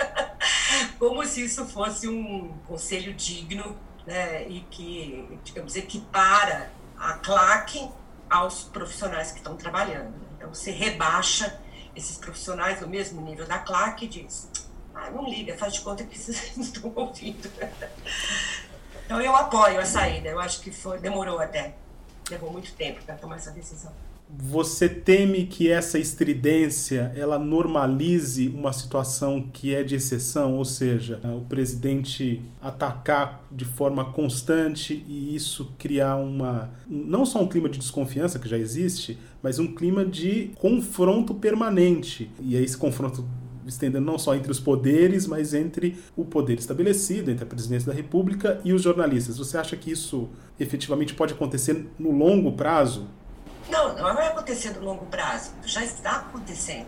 como 0.99 1.25
se 1.25 1.45
isso 1.45 1.65
fosse 1.65 2.07
um 2.07 2.57
conselho 2.67 3.13
digno 3.13 3.77
né, 4.05 4.47
e 4.47 4.61
que, 4.71 5.39
digamos, 5.43 5.75
equipara 5.75 6.71
a 6.97 7.13
claque 7.13 7.89
aos 8.29 8.63
profissionais 8.63 9.31
que 9.31 9.37
estão 9.37 9.55
trabalhando. 9.55 10.13
Então, 10.37 10.53
se 10.53 10.71
rebaixa 10.71 11.59
esses 11.95 12.17
profissionais 12.17 12.79
do 12.79 12.87
mesmo 12.87 13.21
nível 13.21 13.45
da 13.47 13.57
claque 13.57 14.05
e 14.05 14.07
diz, 14.07 14.49
ah, 14.93 15.09
não 15.09 15.27
liga, 15.27 15.57
faz 15.57 15.73
de 15.73 15.81
conta 15.81 16.03
que 16.03 16.17
vocês 16.17 16.53
não 16.57 16.63
estão 16.63 16.91
ouvindo. 16.95 17.49
Então 19.05 19.21
eu 19.21 19.35
apoio 19.35 19.79
a 19.79 19.85
saída, 19.85 20.29
eu 20.29 20.39
acho 20.39 20.59
que 20.59 20.71
foi, 20.71 20.99
demorou 20.99 21.39
até, 21.39 21.75
levou 22.29 22.51
muito 22.51 22.73
tempo 22.73 23.03
para 23.05 23.15
tomar 23.15 23.37
essa 23.37 23.51
decisão. 23.51 23.91
Você 24.29 24.89
teme 24.89 25.45
que 25.45 25.71
essa 25.71 25.97
estridência 25.97 27.13
ela 27.15 27.39
normalize 27.39 28.49
uma 28.49 28.73
situação 28.73 29.41
que 29.41 29.73
é 29.73 29.83
de 29.83 29.95
exceção, 29.95 30.55
ou 30.55 30.65
seja, 30.65 31.21
o 31.23 31.45
presidente 31.45 32.41
atacar 32.61 33.41
de 33.49 33.63
forma 33.63 34.11
constante 34.11 35.01
e 35.07 35.33
isso 35.33 35.71
criar 35.77 36.17
uma 36.17 36.69
não 36.85 37.25
só 37.25 37.41
um 37.41 37.47
clima 37.47 37.69
de 37.69 37.79
desconfiança 37.79 38.37
que 38.37 38.49
já 38.49 38.57
existe, 38.57 39.17
mas 39.41 39.59
um 39.59 39.73
clima 39.73 40.05
de 40.05 40.51
confronto 40.57 41.33
permanente. 41.33 42.29
E 42.41 42.57
aí 42.57 42.65
esse 42.65 42.77
confronto 42.77 43.25
estendendo 43.69 44.05
não 44.05 44.17
só 44.17 44.35
entre 44.35 44.51
os 44.51 44.59
poderes, 44.59 45.27
mas 45.27 45.53
entre 45.53 45.97
o 46.15 46.25
poder 46.25 46.57
estabelecido, 46.57 47.31
entre 47.31 47.43
a 47.43 47.47
presidência 47.47 47.91
da 47.91 47.93
República 47.93 48.61
e 48.63 48.73
os 48.73 48.81
jornalistas. 48.81 49.37
Você 49.37 49.57
acha 49.57 49.75
que 49.75 49.91
isso 49.91 50.29
efetivamente 50.59 51.13
pode 51.13 51.33
acontecer 51.33 51.87
no 51.97 52.11
longo 52.11 52.53
prazo? 52.53 53.07
Não, 53.69 53.95
não 53.95 54.15
vai 54.15 54.27
acontecer 54.27 54.71
no 54.71 54.81
longo 54.81 55.05
prazo, 55.07 55.51
já 55.65 55.83
está 55.83 56.17
acontecendo. 56.17 56.87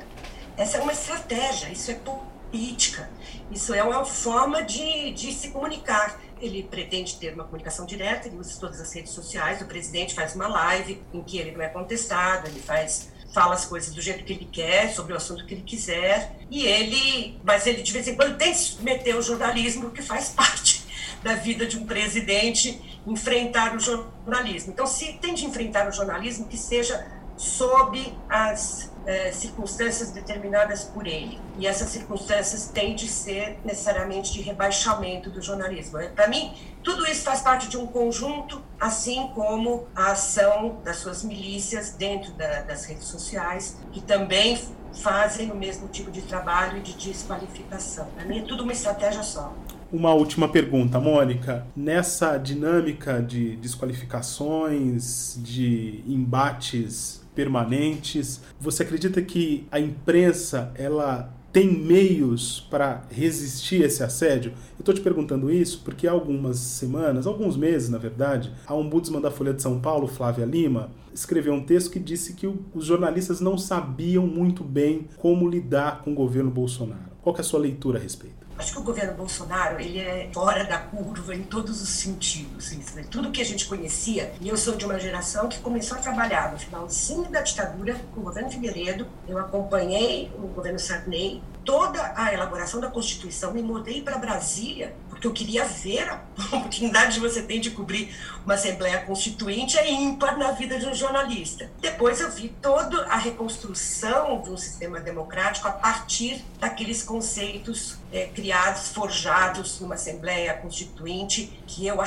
Essa 0.55 0.77
é 0.77 0.81
uma 0.81 0.91
estratégia, 0.91 1.69
isso 1.69 1.91
é 1.91 1.95
política, 1.95 3.09
isso 3.51 3.73
é 3.73 3.83
uma 3.83 4.05
forma 4.05 4.63
de, 4.63 5.11
de 5.11 5.31
se 5.33 5.49
comunicar. 5.49 6.19
Ele 6.41 6.63
pretende 6.63 7.17
ter 7.17 7.33
uma 7.33 7.43
comunicação 7.43 7.85
direta, 7.85 8.27
ele 8.27 8.37
usa 8.37 8.59
todas 8.59 8.79
as 8.79 8.93
redes 8.93 9.11
sociais, 9.11 9.61
o 9.61 9.65
presidente 9.65 10.13
faz 10.13 10.35
uma 10.35 10.47
live 10.47 11.01
em 11.13 11.21
que 11.21 11.37
ele 11.37 11.51
não 11.51 11.61
é 11.61 11.67
contestado, 11.67 12.47
ele 12.47 12.59
faz 12.61 13.09
fala 13.33 13.53
as 13.53 13.65
coisas 13.65 13.93
do 13.93 14.01
jeito 14.01 14.23
que 14.23 14.33
ele 14.33 14.47
quer, 14.51 14.93
sobre 14.93 15.13
o 15.13 15.17
assunto 15.17 15.45
que 15.45 15.53
ele 15.53 15.63
quiser, 15.63 16.35
e 16.49 16.65
ele, 16.65 17.39
mas 17.43 17.67
ele 17.67 17.81
de 17.81 17.91
vez 17.91 18.07
em 18.07 18.15
quando 18.15 18.37
tem 18.37 18.51
que 18.51 18.57
submeter 18.57 19.15
o 19.15 19.21
jornalismo, 19.21 19.91
que 19.91 20.01
faz 20.01 20.29
parte 20.35 20.85
da 21.23 21.35
vida 21.35 21.65
de 21.65 21.77
um 21.77 21.85
presidente 21.85 22.81
enfrentar 23.05 23.75
o 23.75 23.79
jornalismo. 23.79 24.71
Então, 24.71 24.85
se 24.85 25.13
tem 25.13 25.33
de 25.33 25.45
enfrentar 25.45 25.87
o 25.87 25.91
jornalismo, 25.91 26.47
que 26.47 26.57
seja 26.57 27.05
sob 27.37 28.13
as 28.29 28.91
é, 29.09 29.31
circunstâncias 29.31 30.11
determinadas 30.11 30.83
por 30.83 31.07
ele. 31.07 31.39
E 31.57 31.65
essas 31.65 31.89
circunstâncias 31.89 32.67
têm 32.67 32.93
de 32.93 33.07
ser 33.07 33.57
necessariamente 33.65 34.31
de 34.31 34.41
rebaixamento 34.41 35.31
do 35.31 35.41
jornalismo. 35.41 35.97
Para 36.15 36.27
mim, 36.27 36.53
tudo 36.83 37.07
isso 37.07 37.23
faz 37.23 37.41
parte 37.41 37.67
de 37.67 37.75
um 37.75 37.87
conjunto, 37.87 38.61
assim 38.79 39.31
como 39.33 39.87
a 39.95 40.11
ação 40.11 40.77
das 40.83 40.97
suas 40.97 41.23
milícias 41.23 41.89
dentro 41.89 42.33
da, 42.33 42.61
das 42.61 42.85
redes 42.85 43.05
sociais, 43.05 43.79
que 43.91 43.99
também 43.99 44.61
fazem 44.93 45.49
o 45.51 45.55
mesmo 45.55 45.87
tipo 45.87 46.11
de 46.11 46.21
trabalho 46.21 46.77
e 46.77 46.81
de 46.81 46.93
desqualificação. 46.93 48.05
Para 48.15 48.25
mim, 48.25 48.39
é 48.39 48.41
tudo 48.43 48.61
uma 48.61 48.73
estratégia 48.73 49.23
só. 49.23 49.55
Uma 49.91 50.13
última 50.13 50.47
pergunta, 50.47 50.99
Mônica. 50.99 51.65
Nessa 51.75 52.37
dinâmica 52.37 53.23
de 53.23 53.55
desqualificações, 53.55 55.35
de 55.41 56.03
embates 56.07 57.19
permanentes, 57.39 58.41
você 58.59 58.83
acredita 58.83 59.21
que 59.21 59.65
a 59.71 59.79
imprensa 59.79 60.73
ela 60.75 61.33
tem 61.53 61.71
meios 61.71 62.67
para 62.69 63.03
resistir 63.09 63.81
a 63.81 63.85
esse 63.85 64.03
assédio? 64.03 64.51
Eu 64.77 64.81
estou 64.81 64.93
te 64.93 64.99
perguntando 64.99 65.49
isso 65.49 65.81
porque 65.85 66.05
há 66.05 66.11
algumas 66.11 66.57
semanas, 66.57 67.25
alguns 67.25 67.55
meses 67.55 67.87
na 67.87 67.97
verdade, 67.97 68.51
a 68.67 68.75
ombudsman 68.75 69.21
da 69.21 69.31
Folha 69.31 69.53
de 69.53 69.61
São 69.61 69.79
Paulo, 69.79 70.05
Flávia 70.05 70.43
Lima, 70.43 70.91
escreveu 71.13 71.53
um 71.53 71.63
texto 71.63 71.91
que 71.91 71.99
disse 71.99 72.33
que 72.33 72.45
os 72.45 72.85
jornalistas 72.85 73.39
não 73.39 73.57
sabiam 73.57 74.27
muito 74.27 74.61
bem 74.61 75.07
como 75.15 75.47
lidar 75.47 76.01
com 76.01 76.11
o 76.11 76.15
governo 76.15 76.51
Bolsonaro. 76.51 77.09
Qual 77.21 77.33
é 77.37 77.39
a 77.39 77.43
sua 77.43 77.61
leitura 77.61 77.97
a 77.97 78.01
respeito? 78.01 78.38
Acho 78.59 78.73
que 78.73 78.79
o 78.79 78.83
governo 78.83 79.13
Bolsonaro 79.13 79.79
ele 79.79 79.99
é 79.99 80.29
fora 80.33 80.65
da 80.65 80.77
curva 80.77 81.33
em 81.33 81.43
todos 81.43 81.81
os 81.81 81.87
sentidos. 81.87 82.73
Né? 82.93 83.05
Tudo 83.09 83.31
que 83.31 83.41
a 83.41 83.45
gente 83.45 83.65
conhecia, 83.65 84.33
e 84.41 84.49
eu 84.49 84.57
sou 84.57 84.75
de 84.75 84.83
uma 84.83 84.99
geração 84.99 85.47
que 85.47 85.59
começou 85.59 85.97
a 85.97 86.01
trabalhar 86.01 86.51
no 86.51 86.59
finalzinho 86.59 87.29
da 87.29 87.39
ditadura 87.39 87.95
com 88.13 88.19
o 88.19 88.23
governo 88.25 88.51
Figueiredo, 88.51 89.07
eu 89.29 89.37
acompanhei 89.37 90.29
o 90.37 90.47
governo 90.47 90.77
Sarney, 90.77 91.41
toda 91.63 92.11
a 92.17 92.33
elaboração 92.33 92.81
da 92.81 92.89
Constituição, 92.89 93.53
me 93.53 93.61
mudei 93.61 94.01
para 94.01 94.17
Brasília 94.17 94.93
porque 95.19 95.27
eu 95.27 95.33
queria 95.33 95.65
ver 95.65 96.09
a 96.09 96.21
oportunidade 96.55 97.15
que 97.15 97.19
você 97.19 97.41
tem 97.41 97.59
de 97.59 97.71
cobrir 97.71 98.15
uma 98.45 98.53
Assembleia 98.53 98.99
Constituinte 99.01 99.77
é 99.77 99.91
ímpar 99.91 100.37
na 100.37 100.51
vida 100.53 100.79
de 100.79 100.85
um 100.85 100.93
jornalista. 100.93 101.69
Depois 101.81 102.21
eu 102.21 102.31
vi 102.31 102.49
toda 102.61 103.05
a 103.05 103.17
reconstrução 103.17 104.41
de 104.41 104.49
um 104.49 104.57
sistema 104.57 104.99
democrático 105.01 105.67
a 105.67 105.71
partir 105.71 106.43
daqueles 106.57 107.03
conceitos 107.03 107.97
é, 108.13 108.27
criados, 108.27 108.89
forjados 108.89 109.81
numa 109.81 109.95
Assembleia 109.95 110.53
Constituinte 110.53 111.59
que 111.67 111.85
eu 111.85 112.01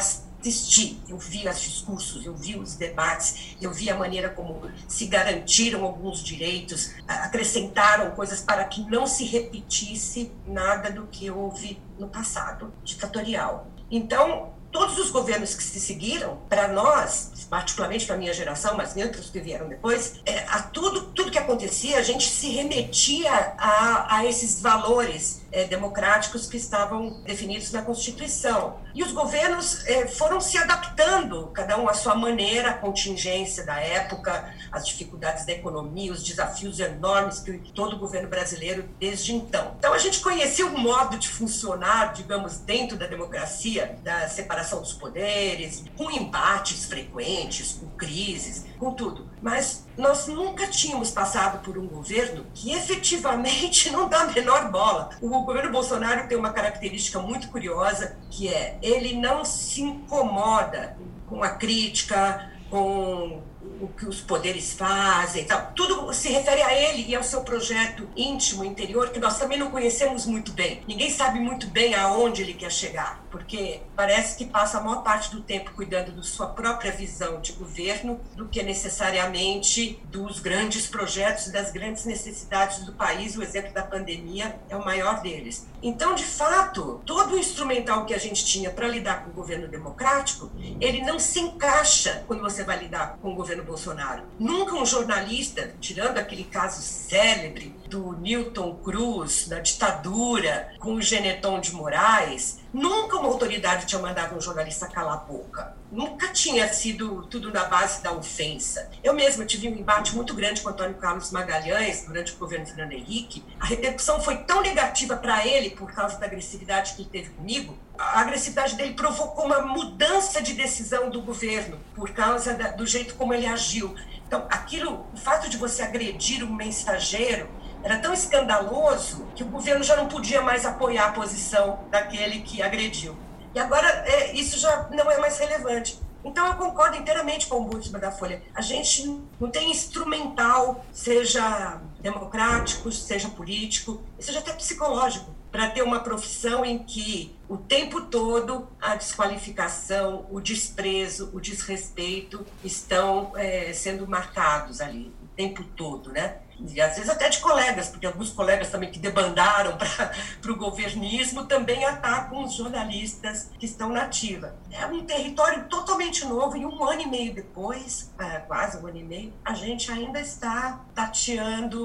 assisti, 0.49 1.01
eu 1.09 1.19
vi 1.19 1.49
os 1.49 1.61
discursos, 1.61 2.25
eu 2.25 2.35
vi 2.35 2.57
os 2.57 2.75
debates, 2.75 3.57
eu 3.61 3.73
vi 3.73 3.89
a 3.89 3.97
maneira 3.97 4.29
como 4.29 4.61
se 4.89 5.07
garantiram 5.07 5.85
alguns 5.85 6.23
direitos, 6.23 6.93
acrescentaram 7.07 8.11
coisas 8.13 8.41
para 8.41 8.65
que 8.65 8.83
não 8.91 9.07
se 9.07 9.25
repetisse 9.25 10.33
nada 10.47 10.91
do 10.91 11.07
que 11.07 11.31
houve 11.31 11.81
no 11.99 12.09
passado 12.09 12.73
ditatorial. 12.85 13.67
Então, 13.91 14.53
todos 14.73 14.99
os 14.99 15.11
governos 15.11 15.55
que 15.55 15.63
se 15.63 15.79
seguiram, 15.79 16.39
para 16.49 16.69
nós, 16.69 17.47
particularmente 17.49 18.07
para 18.07 18.15
a 18.15 18.19
minha 18.19 18.33
geração, 18.33 18.75
mas 18.77 18.95
nem 18.95 19.05
outros 19.05 19.29
que 19.29 19.39
vieram 19.39 19.69
depois, 19.69 20.15
é, 20.25 20.39
a 20.49 20.63
tudo, 20.63 21.03
tudo 21.13 21.31
que 21.31 21.39
acontecia, 21.39 21.99
a 21.99 22.03
gente 22.03 22.29
se 22.29 22.49
remetia 22.49 23.31
a, 23.59 24.17
a 24.17 24.25
esses 24.25 24.61
valores 24.61 25.43
é, 25.53 25.65
democráticos 25.65 26.47
que 26.47 26.57
estavam 26.57 27.23
definidos 27.25 27.71
na 27.71 27.83
Constituição. 27.83 28.81
E 28.95 29.03
os 29.03 29.13
governos 29.13 29.87
é, 29.87 30.07
foram 30.07 30.41
se 30.41 30.57
adaptando, 30.57 31.49
cada 31.49 31.79
um 31.79 31.89
à 31.89 31.95
sua 31.95 32.15
maneira, 32.15 32.71
à 32.71 32.75
contingência 32.75 33.65
da 33.65 33.79
época, 33.79 34.51
as 34.71 34.87
dificuldades 34.87 35.45
da 35.45 35.53
economia, 35.53 36.11
os 36.11 36.23
desafios 36.23 36.81
enormes 36.81 37.41
que 37.41 37.59
todo 37.75 37.97
o 37.97 37.99
governo 37.99 38.29
brasileiro 38.29 38.89
desde 38.99 39.35
então. 39.35 39.75
Então 39.79 39.93
a 39.93 39.99
gente 39.99 40.21
conhecia 40.21 40.67
o 40.67 40.79
modo 40.79 41.19
de 41.19 41.29
funcionar, 41.29 42.15
digamos, 42.15 42.59
dentro 42.59 42.97
da 42.97 43.07
democracia, 43.07 43.97
da 44.03 44.29
separação 44.29 44.62
dos 44.71 44.93
poderes, 44.93 45.85
com 45.97 46.11
embates 46.11 46.85
frequentes, 46.85 47.73
com 47.75 47.87
crises, 47.97 48.67
com 48.79 48.93
tudo. 48.93 49.29
Mas 49.41 49.87
nós 49.97 50.27
nunca 50.27 50.67
tínhamos 50.67 51.11
passado 51.11 51.63
por 51.63 51.77
um 51.77 51.87
governo 51.87 52.47
que 52.55 52.73
efetivamente 52.73 53.91
não 53.93 54.09
dá 54.09 54.23
a 54.23 54.27
menor 54.27 54.71
bola. 54.71 55.11
O 55.21 55.29
governo 55.29 55.71
Bolsonaro 55.71 56.29
tem 56.29 56.39
uma 56.39 56.53
característica 56.53 57.19
muito 57.19 57.49
curiosa, 57.49 58.17
que 58.31 58.49
é 58.49 58.79
ele 58.83 59.15
não 59.15 59.45
se 59.45 59.83
incomoda 59.83 60.97
com 61.27 61.43
a 61.43 61.51
crítica, 61.51 62.51
com 62.71 63.43
o 63.81 63.89
que 63.89 64.07
os 64.07 64.21
poderes 64.21 64.73
fazem, 64.73 65.45
tal. 65.45 65.73
tudo 65.75 66.13
se 66.13 66.29
refere 66.31 66.63
a 66.63 66.73
ele 66.73 67.05
e 67.09 67.15
ao 67.15 67.23
seu 67.23 67.43
projeto 67.43 68.09
íntimo, 68.17 68.65
interior, 68.65 69.11
que 69.11 69.19
nós 69.19 69.39
também 69.39 69.59
não 69.59 69.71
conhecemos 69.71 70.27
muito 70.27 70.53
bem. 70.53 70.83
Ninguém 70.87 71.11
sabe 71.11 71.41
muito 71.41 71.67
bem 71.69 71.95
aonde 71.95 72.43
ele 72.43 72.55
quer 72.55 72.71
chegar, 72.71 73.25
porque 73.31 73.81
parece 73.97 74.37
que 74.37 74.45
passa 74.45 74.79
a 74.79 74.81
maior 74.83 75.03
parte 75.03 75.31
do 75.31 75.41
tempo 75.41 75.73
cuidando 75.73 76.13
da 76.13 76.23
sua 76.23 76.49
própria 76.49 76.93
visão 76.93 77.41
de 77.41 77.53
governo 77.53 78.21
do 78.37 78.49
que 78.49 78.63
necessariamente 78.63 80.01
dos 80.05 80.41
grandes 80.41 80.87
projetos, 80.87 81.51
das 81.51 81.73
grandes 81.73 82.05
necessidades 82.05 82.85
do 82.85 82.93
país. 82.93 83.37
O 83.37 83.43
exemplo 83.43 83.73
da 83.73 83.83
pandemia 83.83 84.61
é 84.69 84.77
o 84.77 84.85
maior 84.85 85.21
deles. 85.23 85.67
Então, 85.83 86.15
de 86.15 86.25
fato, 86.25 87.01
todo 87.05 87.35
o 87.35 87.39
instrumental 87.39 88.07
que 88.07 88.15
a 88.15 88.19
gente 88.19 88.45
tinha 88.45 88.71
para 88.71 88.87
lidar 88.87 89.25
com 89.25 89.31
o 89.31 89.35
governo 89.35 89.67
democrático, 89.67 90.51
ele 90.81 91.03
não 91.03 91.19
se 91.19 91.41
encaixa 91.41 92.23
quando 92.27 92.41
você 92.41 92.63
vai 92.63 92.79
lidar 92.79 93.19
com 93.21 93.33
o 93.33 93.35
governo 93.35 93.65
Bolsonaro. 93.65 94.23
Nunca 94.39 94.77
um 94.77 94.87
jornalista, 94.87 95.75
tirando 95.81 96.19
aquele 96.19 96.45
caso 96.45 96.81
célebre 96.81 97.75
do 97.89 98.13
Newton 98.13 98.77
Cruz, 98.77 99.49
da 99.49 99.59
ditadura, 99.59 100.73
com 100.79 100.95
o 100.95 101.03
Geneton 101.03 101.61
de 101.61 101.73
Moraes, 101.75 102.62
nunca 102.73 103.17
uma 103.17 103.29
autoridade 103.29 103.87
tinha 103.87 104.01
mandado 104.01 104.37
um 104.37 104.41
jornalista 104.41 104.87
calar 104.87 105.15
a 105.15 105.17
boca. 105.19 105.77
Nunca 105.91 106.29
tinha 106.33 106.73
sido 106.73 107.27
tudo 107.27 107.53
na 107.53 107.65
base 107.65 108.03
da 108.03 108.13
ofensa. 108.13 108.91
Eu 109.05 109.13
mesma 109.13 109.45
tive 109.45 109.69
um 109.69 109.77
embate 109.77 110.17
muito 110.17 110.33
grande 110.35 110.63
com 110.63 110.71
Antônio 110.71 110.95
Carlos 110.95 111.31
Magalhães 111.31 112.07
durante 112.07 112.33
o 112.33 112.37
governo 112.37 112.65
Fernando 112.67 112.93
Henrique. 112.93 113.45
A 113.61 113.67
repercussão 113.67 114.21
foi 114.21 114.39
tão 114.39 114.63
negativa 114.63 115.17
para 115.17 115.47
ele 115.47 115.71
por 115.71 115.93
causa 115.93 116.19
da 116.19 116.27
agressividade 116.27 116.95
que 116.95 117.03
ele 117.03 117.11
teve 117.11 117.31
comigo. 117.31 117.77
A 117.99 118.21
agressividade 118.21 118.75
dele 118.75 118.95
provocou 118.95 119.45
uma 119.45 119.61
mudança 119.61 120.41
de 120.41 120.55
decisão 120.55 121.11
do 121.11 121.21
governo 121.21 121.79
por 121.95 122.11
causa 122.11 122.55
da, 122.55 122.69
do 122.69 122.87
jeito 122.87 123.15
como 123.17 123.35
ele 123.35 123.47
agiu. 123.47 123.95
Então, 124.27 124.47
aquilo, 124.51 125.07
o 125.13 125.17
fato 125.19 125.51
de 125.51 125.59
você 125.59 125.83
agredir 125.83 126.43
um 126.43 126.55
mensageiro 126.55 127.49
era 127.83 127.99
tão 127.99 128.13
escandaloso 128.13 129.27
que 129.35 129.43
o 129.43 129.47
governo 129.47 129.83
já 129.83 129.97
não 129.97 130.09
podia 130.09 130.41
mais 130.41 130.65
apoiar 130.65 131.07
a 131.07 131.13
posição 131.13 131.81
daquele 131.91 132.41
que 132.41 132.63
agrediu. 132.63 133.17
E 133.55 133.59
agora 133.59 133.89
é, 134.07 134.33
isso 134.33 134.59
já 134.59 134.89
não 134.91 135.11
é 135.11 135.19
mais 135.19 135.39
relevante. 135.39 136.01
Então 136.25 136.47
eu 136.47 136.55
concordo 136.55 136.97
inteiramente 136.97 137.49
com 137.49 137.57
o 137.57 137.63
Ombudsman 137.63 138.01
da 138.01 138.13
Folha. 138.13 138.43
A 138.55 138.61
gente 138.61 139.21
não 139.41 139.51
tem 139.51 139.71
instrumental, 139.71 140.85
seja 140.93 141.81
democrático, 142.01 142.91
seja 142.93 143.29
político, 143.29 144.01
seja 144.19 144.39
até 144.39 144.53
psicológico, 144.53 145.35
para 145.51 145.69
ter 145.71 145.83
uma 145.83 146.01
profissão 146.01 146.65
em 146.65 146.79
que 146.79 147.37
o 147.49 147.57
tempo 147.57 148.03
todo 148.03 148.69
a 148.81 148.95
desqualificação, 148.95 150.27
o 150.31 150.41
desprezo, 150.41 151.31
o 151.33 151.41
desrespeito 151.41 152.47
estão 152.65 153.33
é, 153.37 153.73
sendo 153.73 154.07
marcados 154.07 154.81
ali 154.81 155.13
o 155.23 155.27
tempo 155.37 155.65
todo, 155.77 156.11
né? 156.11 156.39
E 156.59 156.81
às 156.81 156.95
vezes 156.95 157.11
até 157.11 157.29
de 157.29 157.39
colegas, 157.39 157.89
porque 157.89 158.07
alguns 158.07 158.31
colegas 158.31 158.71
também 158.71 158.91
que 158.91 158.99
debandaram 158.99 159.77
para 160.41 160.53
o 160.53 160.57
governismo 160.57 161.45
também 161.45 161.85
atacam 161.85 162.45
os 162.45 162.55
jornalistas 162.55 163.51
que 163.59 163.67
estão 163.67 163.89
na 163.89 164.03
ativa. 164.03 164.55
É 164.71 164.87
um 164.87 165.05
território 165.05 165.65
totalmente 165.65 166.25
novo 166.25 166.57
e 166.57 166.65
um 166.65 166.85
ano 166.85 167.03
e 167.03 167.07
meio 167.07 167.35
depois, 167.35 168.13
é, 168.19 168.39
quase 168.41 168.79
um 168.79 168.87
ano 168.87 168.99
e 168.99 169.05
meio, 169.05 169.33
a 169.45 169.55
gente 169.55 169.91
ainda 169.91 170.21
está 170.21 170.81
tateando 170.95 171.83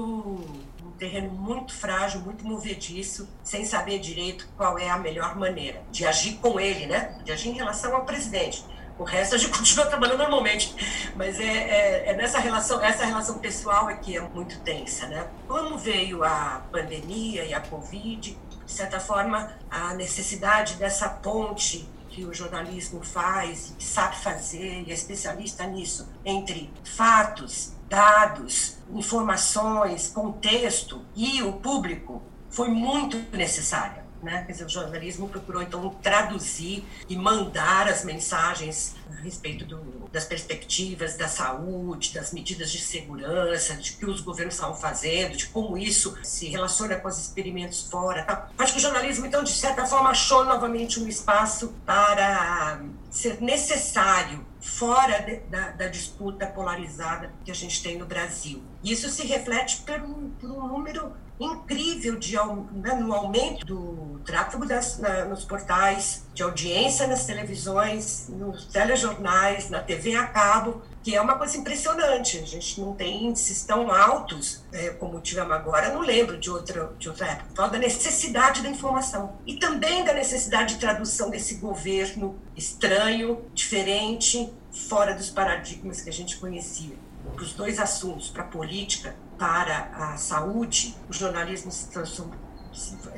um 0.84 0.90
terreno 0.98 1.30
muito 1.30 1.74
frágil, 1.74 2.20
muito 2.20 2.44
movediço, 2.44 3.28
sem 3.42 3.64
saber 3.64 3.98
direito 3.98 4.48
qual 4.56 4.78
é 4.78 4.90
a 4.90 4.98
melhor 4.98 5.36
maneira 5.36 5.82
de 5.90 6.06
agir 6.06 6.34
com 6.36 6.58
ele, 6.58 6.86
né? 6.86 7.18
De 7.24 7.32
agir 7.32 7.50
em 7.50 7.54
relação 7.54 7.94
ao 7.94 8.04
presidente 8.04 8.64
o 8.98 9.04
resto 9.04 9.34
a 9.34 9.38
gente 9.38 9.52
continua 9.56 9.86
trabalhando 9.86 10.18
normalmente, 10.18 10.74
mas 11.16 11.38
é, 11.38 11.44
é, 11.44 12.10
é, 12.10 12.16
nessa 12.16 12.38
relação, 12.38 12.82
essa 12.82 13.04
relação 13.04 13.38
pessoal 13.38 13.88
é 13.88 13.96
que 13.96 14.16
é 14.16 14.20
muito 14.20 14.58
tensa, 14.60 15.06
né? 15.06 15.26
Quando 15.46 15.78
veio 15.78 16.24
a 16.24 16.62
pandemia 16.70 17.44
e 17.44 17.54
a 17.54 17.60
Covid, 17.60 18.36
de 18.66 18.72
certa 18.72 19.00
forma, 19.00 19.52
a 19.70 19.94
necessidade 19.94 20.74
dessa 20.74 21.08
ponte 21.08 21.88
que 22.08 22.24
o 22.24 22.34
jornalismo 22.34 23.04
faz, 23.04 23.74
sabe 23.78 24.16
fazer, 24.16 24.82
e 24.86 24.90
é 24.90 24.94
especialista 24.94 25.64
nisso, 25.64 26.08
entre 26.24 26.70
fatos, 26.84 27.74
dados, 27.88 28.76
informações, 28.92 30.08
contexto 30.08 31.04
e 31.14 31.42
o 31.42 31.54
público, 31.54 32.22
foi 32.50 32.68
muito 32.68 33.16
necessária. 33.36 34.07
Né? 34.22 34.44
Quer 34.44 34.52
dizer, 34.52 34.64
o 34.64 34.68
jornalismo 34.68 35.28
procurou 35.28 35.62
então 35.62 35.88
traduzir 36.02 36.84
e 37.08 37.16
mandar 37.16 37.88
as 37.88 38.04
mensagens 38.04 38.96
a 39.16 39.20
respeito 39.20 39.64
do, 39.64 40.08
das 40.12 40.24
perspectivas 40.24 41.16
da 41.16 41.28
saúde, 41.28 42.12
das 42.14 42.32
medidas 42.32 42.70
de 42.70 42.80
segurança, 42.80 43.74
de 43.74 43.92
que 43.92 44.06
os 44.06 44.20
governos 44.20 44.54
estavam 44.54 44.76
fazendo, 44.76 45.36
de 45.36 45.46
como 45.46 45.78
isso 45.78 46.16
se 46.22 46.48
relaciona 46.48 46.96
com 46.96 47.08
os 47.08 47.18
experimentos 47.18 47.82
fora. 47.82 48.22
Tá? 48.24 48.48
Acho 48.58 48.72
que 48.72 48.78
o 48.78 48.82
jornalismo, 48.82 49.26
então, 49.26 49.42
de 49.44 49.52
certa 49.52 49.86
forma, 49.86 50.10
achou 50.10 50.44
novamente 50.44 51.00
um 51.00 51.08
espaço 51.08 51.74
para 51.86 52.80
ser 53.10 53.40
necessário 53.40 54.44
fora 54.60 55.20
de, 55.20 55.36
da, 55.48 55.70
da, 55.70 55.88
disputa 55.88 56.46
polarizada 56.46 57.32
que 57.44 57.50
a 57.50 57.54
gente 57.54 57.82
tem 57.82 57.96
no 57.96 58.06
Brasil. 58.06 58.62
Isso 58.82 59.08
se 59.08 59.26
reflete 59.26 59.82
por 59.82 60.00
um, 60.02 60.30
por 60.30 60.50
um 60.50 60.66
número 60.66 61.12
incrível 61.40 62.16
de, 62.16 62.36
né, 62.72 62.94
no 62.94 63.12
aumento 63.12 63.64
do 63.64 64.20
tráfego 64.24 64.66
das, 64.66 64.98
na, 64.98 65.24
nos 65.24 65.44
portais, 65.44 66.24
de 66.34 66.42
audiência 66.42 67.06
nas 67.06 67.24
televisões, 67.24 68.28
nos 68.28 68.66
telejornais, 68.66 69.70
na 69.70 69.80
TV 69.80 70.14
a 70.16 70.26
cabo, 70.26 70.82
que 71.02 71.14
é 71.14 71.20
uma 71.20 71.36
coisa 71.36 71.56
impressionante. 71.56 72.38
A 72.38 72.46
gente 72.46 72.80
não 72.80 72.94
tem 72.94 73.24
índices 73.24 73.64
tão 73.64 73.90
altos 73.90 74.64
é, 74.72 74.90
como 74.90 75.20
tivemos 75.20 75.52
agora, 75.52 75.92
não 75.92 76.00
lembro 76.00 76.38
de 76.38 76.50
outra, 76.50 76.92
de 76.98 77.08
outra 77.08 77.26
época. 77.26 77.50
Fala 77.54 77.68
da 77.70 77.78
necessidade 77.78 78.62
da 78.62 78.68
informação 78.68 79.38
e 79.46 79.56
também 79.56 80.04
da 80.04 80.12
necessidade 80.12 80.74
de 80.74 80.80
tradução 80.80 81.30
desse 81.30 81.54
governo 81.54 82.38
estranho, 82.56 83.44
diferente, 83.54 84.52
fora 84.70 85.14
dos 85.14 85.30
paradigmas 85.30 86.00
que 86.00 86.10
a 86.10 86.12
gente 86.12 86.36
conhecia. 86.36 87.07
Para 87.34 87.42
os 87.42 87.52
dois 87.52 87.78
assuntos, 87.78 88.30
para 88.30 88.42
a 88.42 88.46
política 88.46 89.14
para 89.38 89.88
a 89.92 90.16
saúde, 90.16 90.96
o 91.08 91.12
jornalismo 91.12 91.70
se 91.70 91.88
transformou 91.88 92.48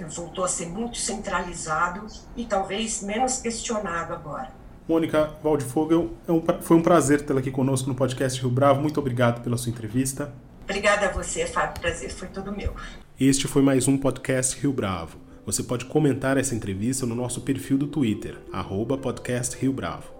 voltou 0.09 0.45
a 0.45 0.49
ser 0.49 0.67
muito 0.67 0.97
centralizado 0.97 2.07
e 2.37 2.45
talvez 2.45 3.03
menos 3.03 3.39
questionado 3.39 4.13
agora. 4.13 4.53
Mônica 4.89 5.35
Waldfogel, 5.43 6.11
é 6.27 6.63
foi 6.63 6.77
um 6.77 6.83
prazer 6.83 7.23
tê-la 7.23 7.41
aqui 7.41 7.51
conosco 7.51 7.89
no 7.89 7.95
podcast 7.95 8.41
Rio 8.41 8.51
Bravo. 8.51 8.81
Muito 8.81 8.99
obrigado 8.99 9.43
pela 9.43 9.57
sua 9.57 9.71
entrevista. 9.71 10.33
Obrigada 10.65 11.07
a 11.07 11.13
você, 11.13 11.47
Fábio. 11.47 11.81
Prazer 11.81 12.11
foi 12.11 12.29
todo 12.29 12.53
meu. 12.53 12.75
Este 13.19 13.47
foi 13.47 13.63
mais 13.63 13.87
um 13.87 13.99
podcast 13.99 14.59
Rio 14.61 14.73
Bravo. 14.73 15.19
você 15.45 15.63
pode 15.63 15.85
comentar 15.87 16.37
essa 16.37 16.55
entrevista 16.55 17.07
no 17.07 17.15
nosso 17.15 17.41
perfil 17.41 17.77
do 17.77 17.87
Twitter, 17.87 18.39
@podcastriobravo 19.03 20.20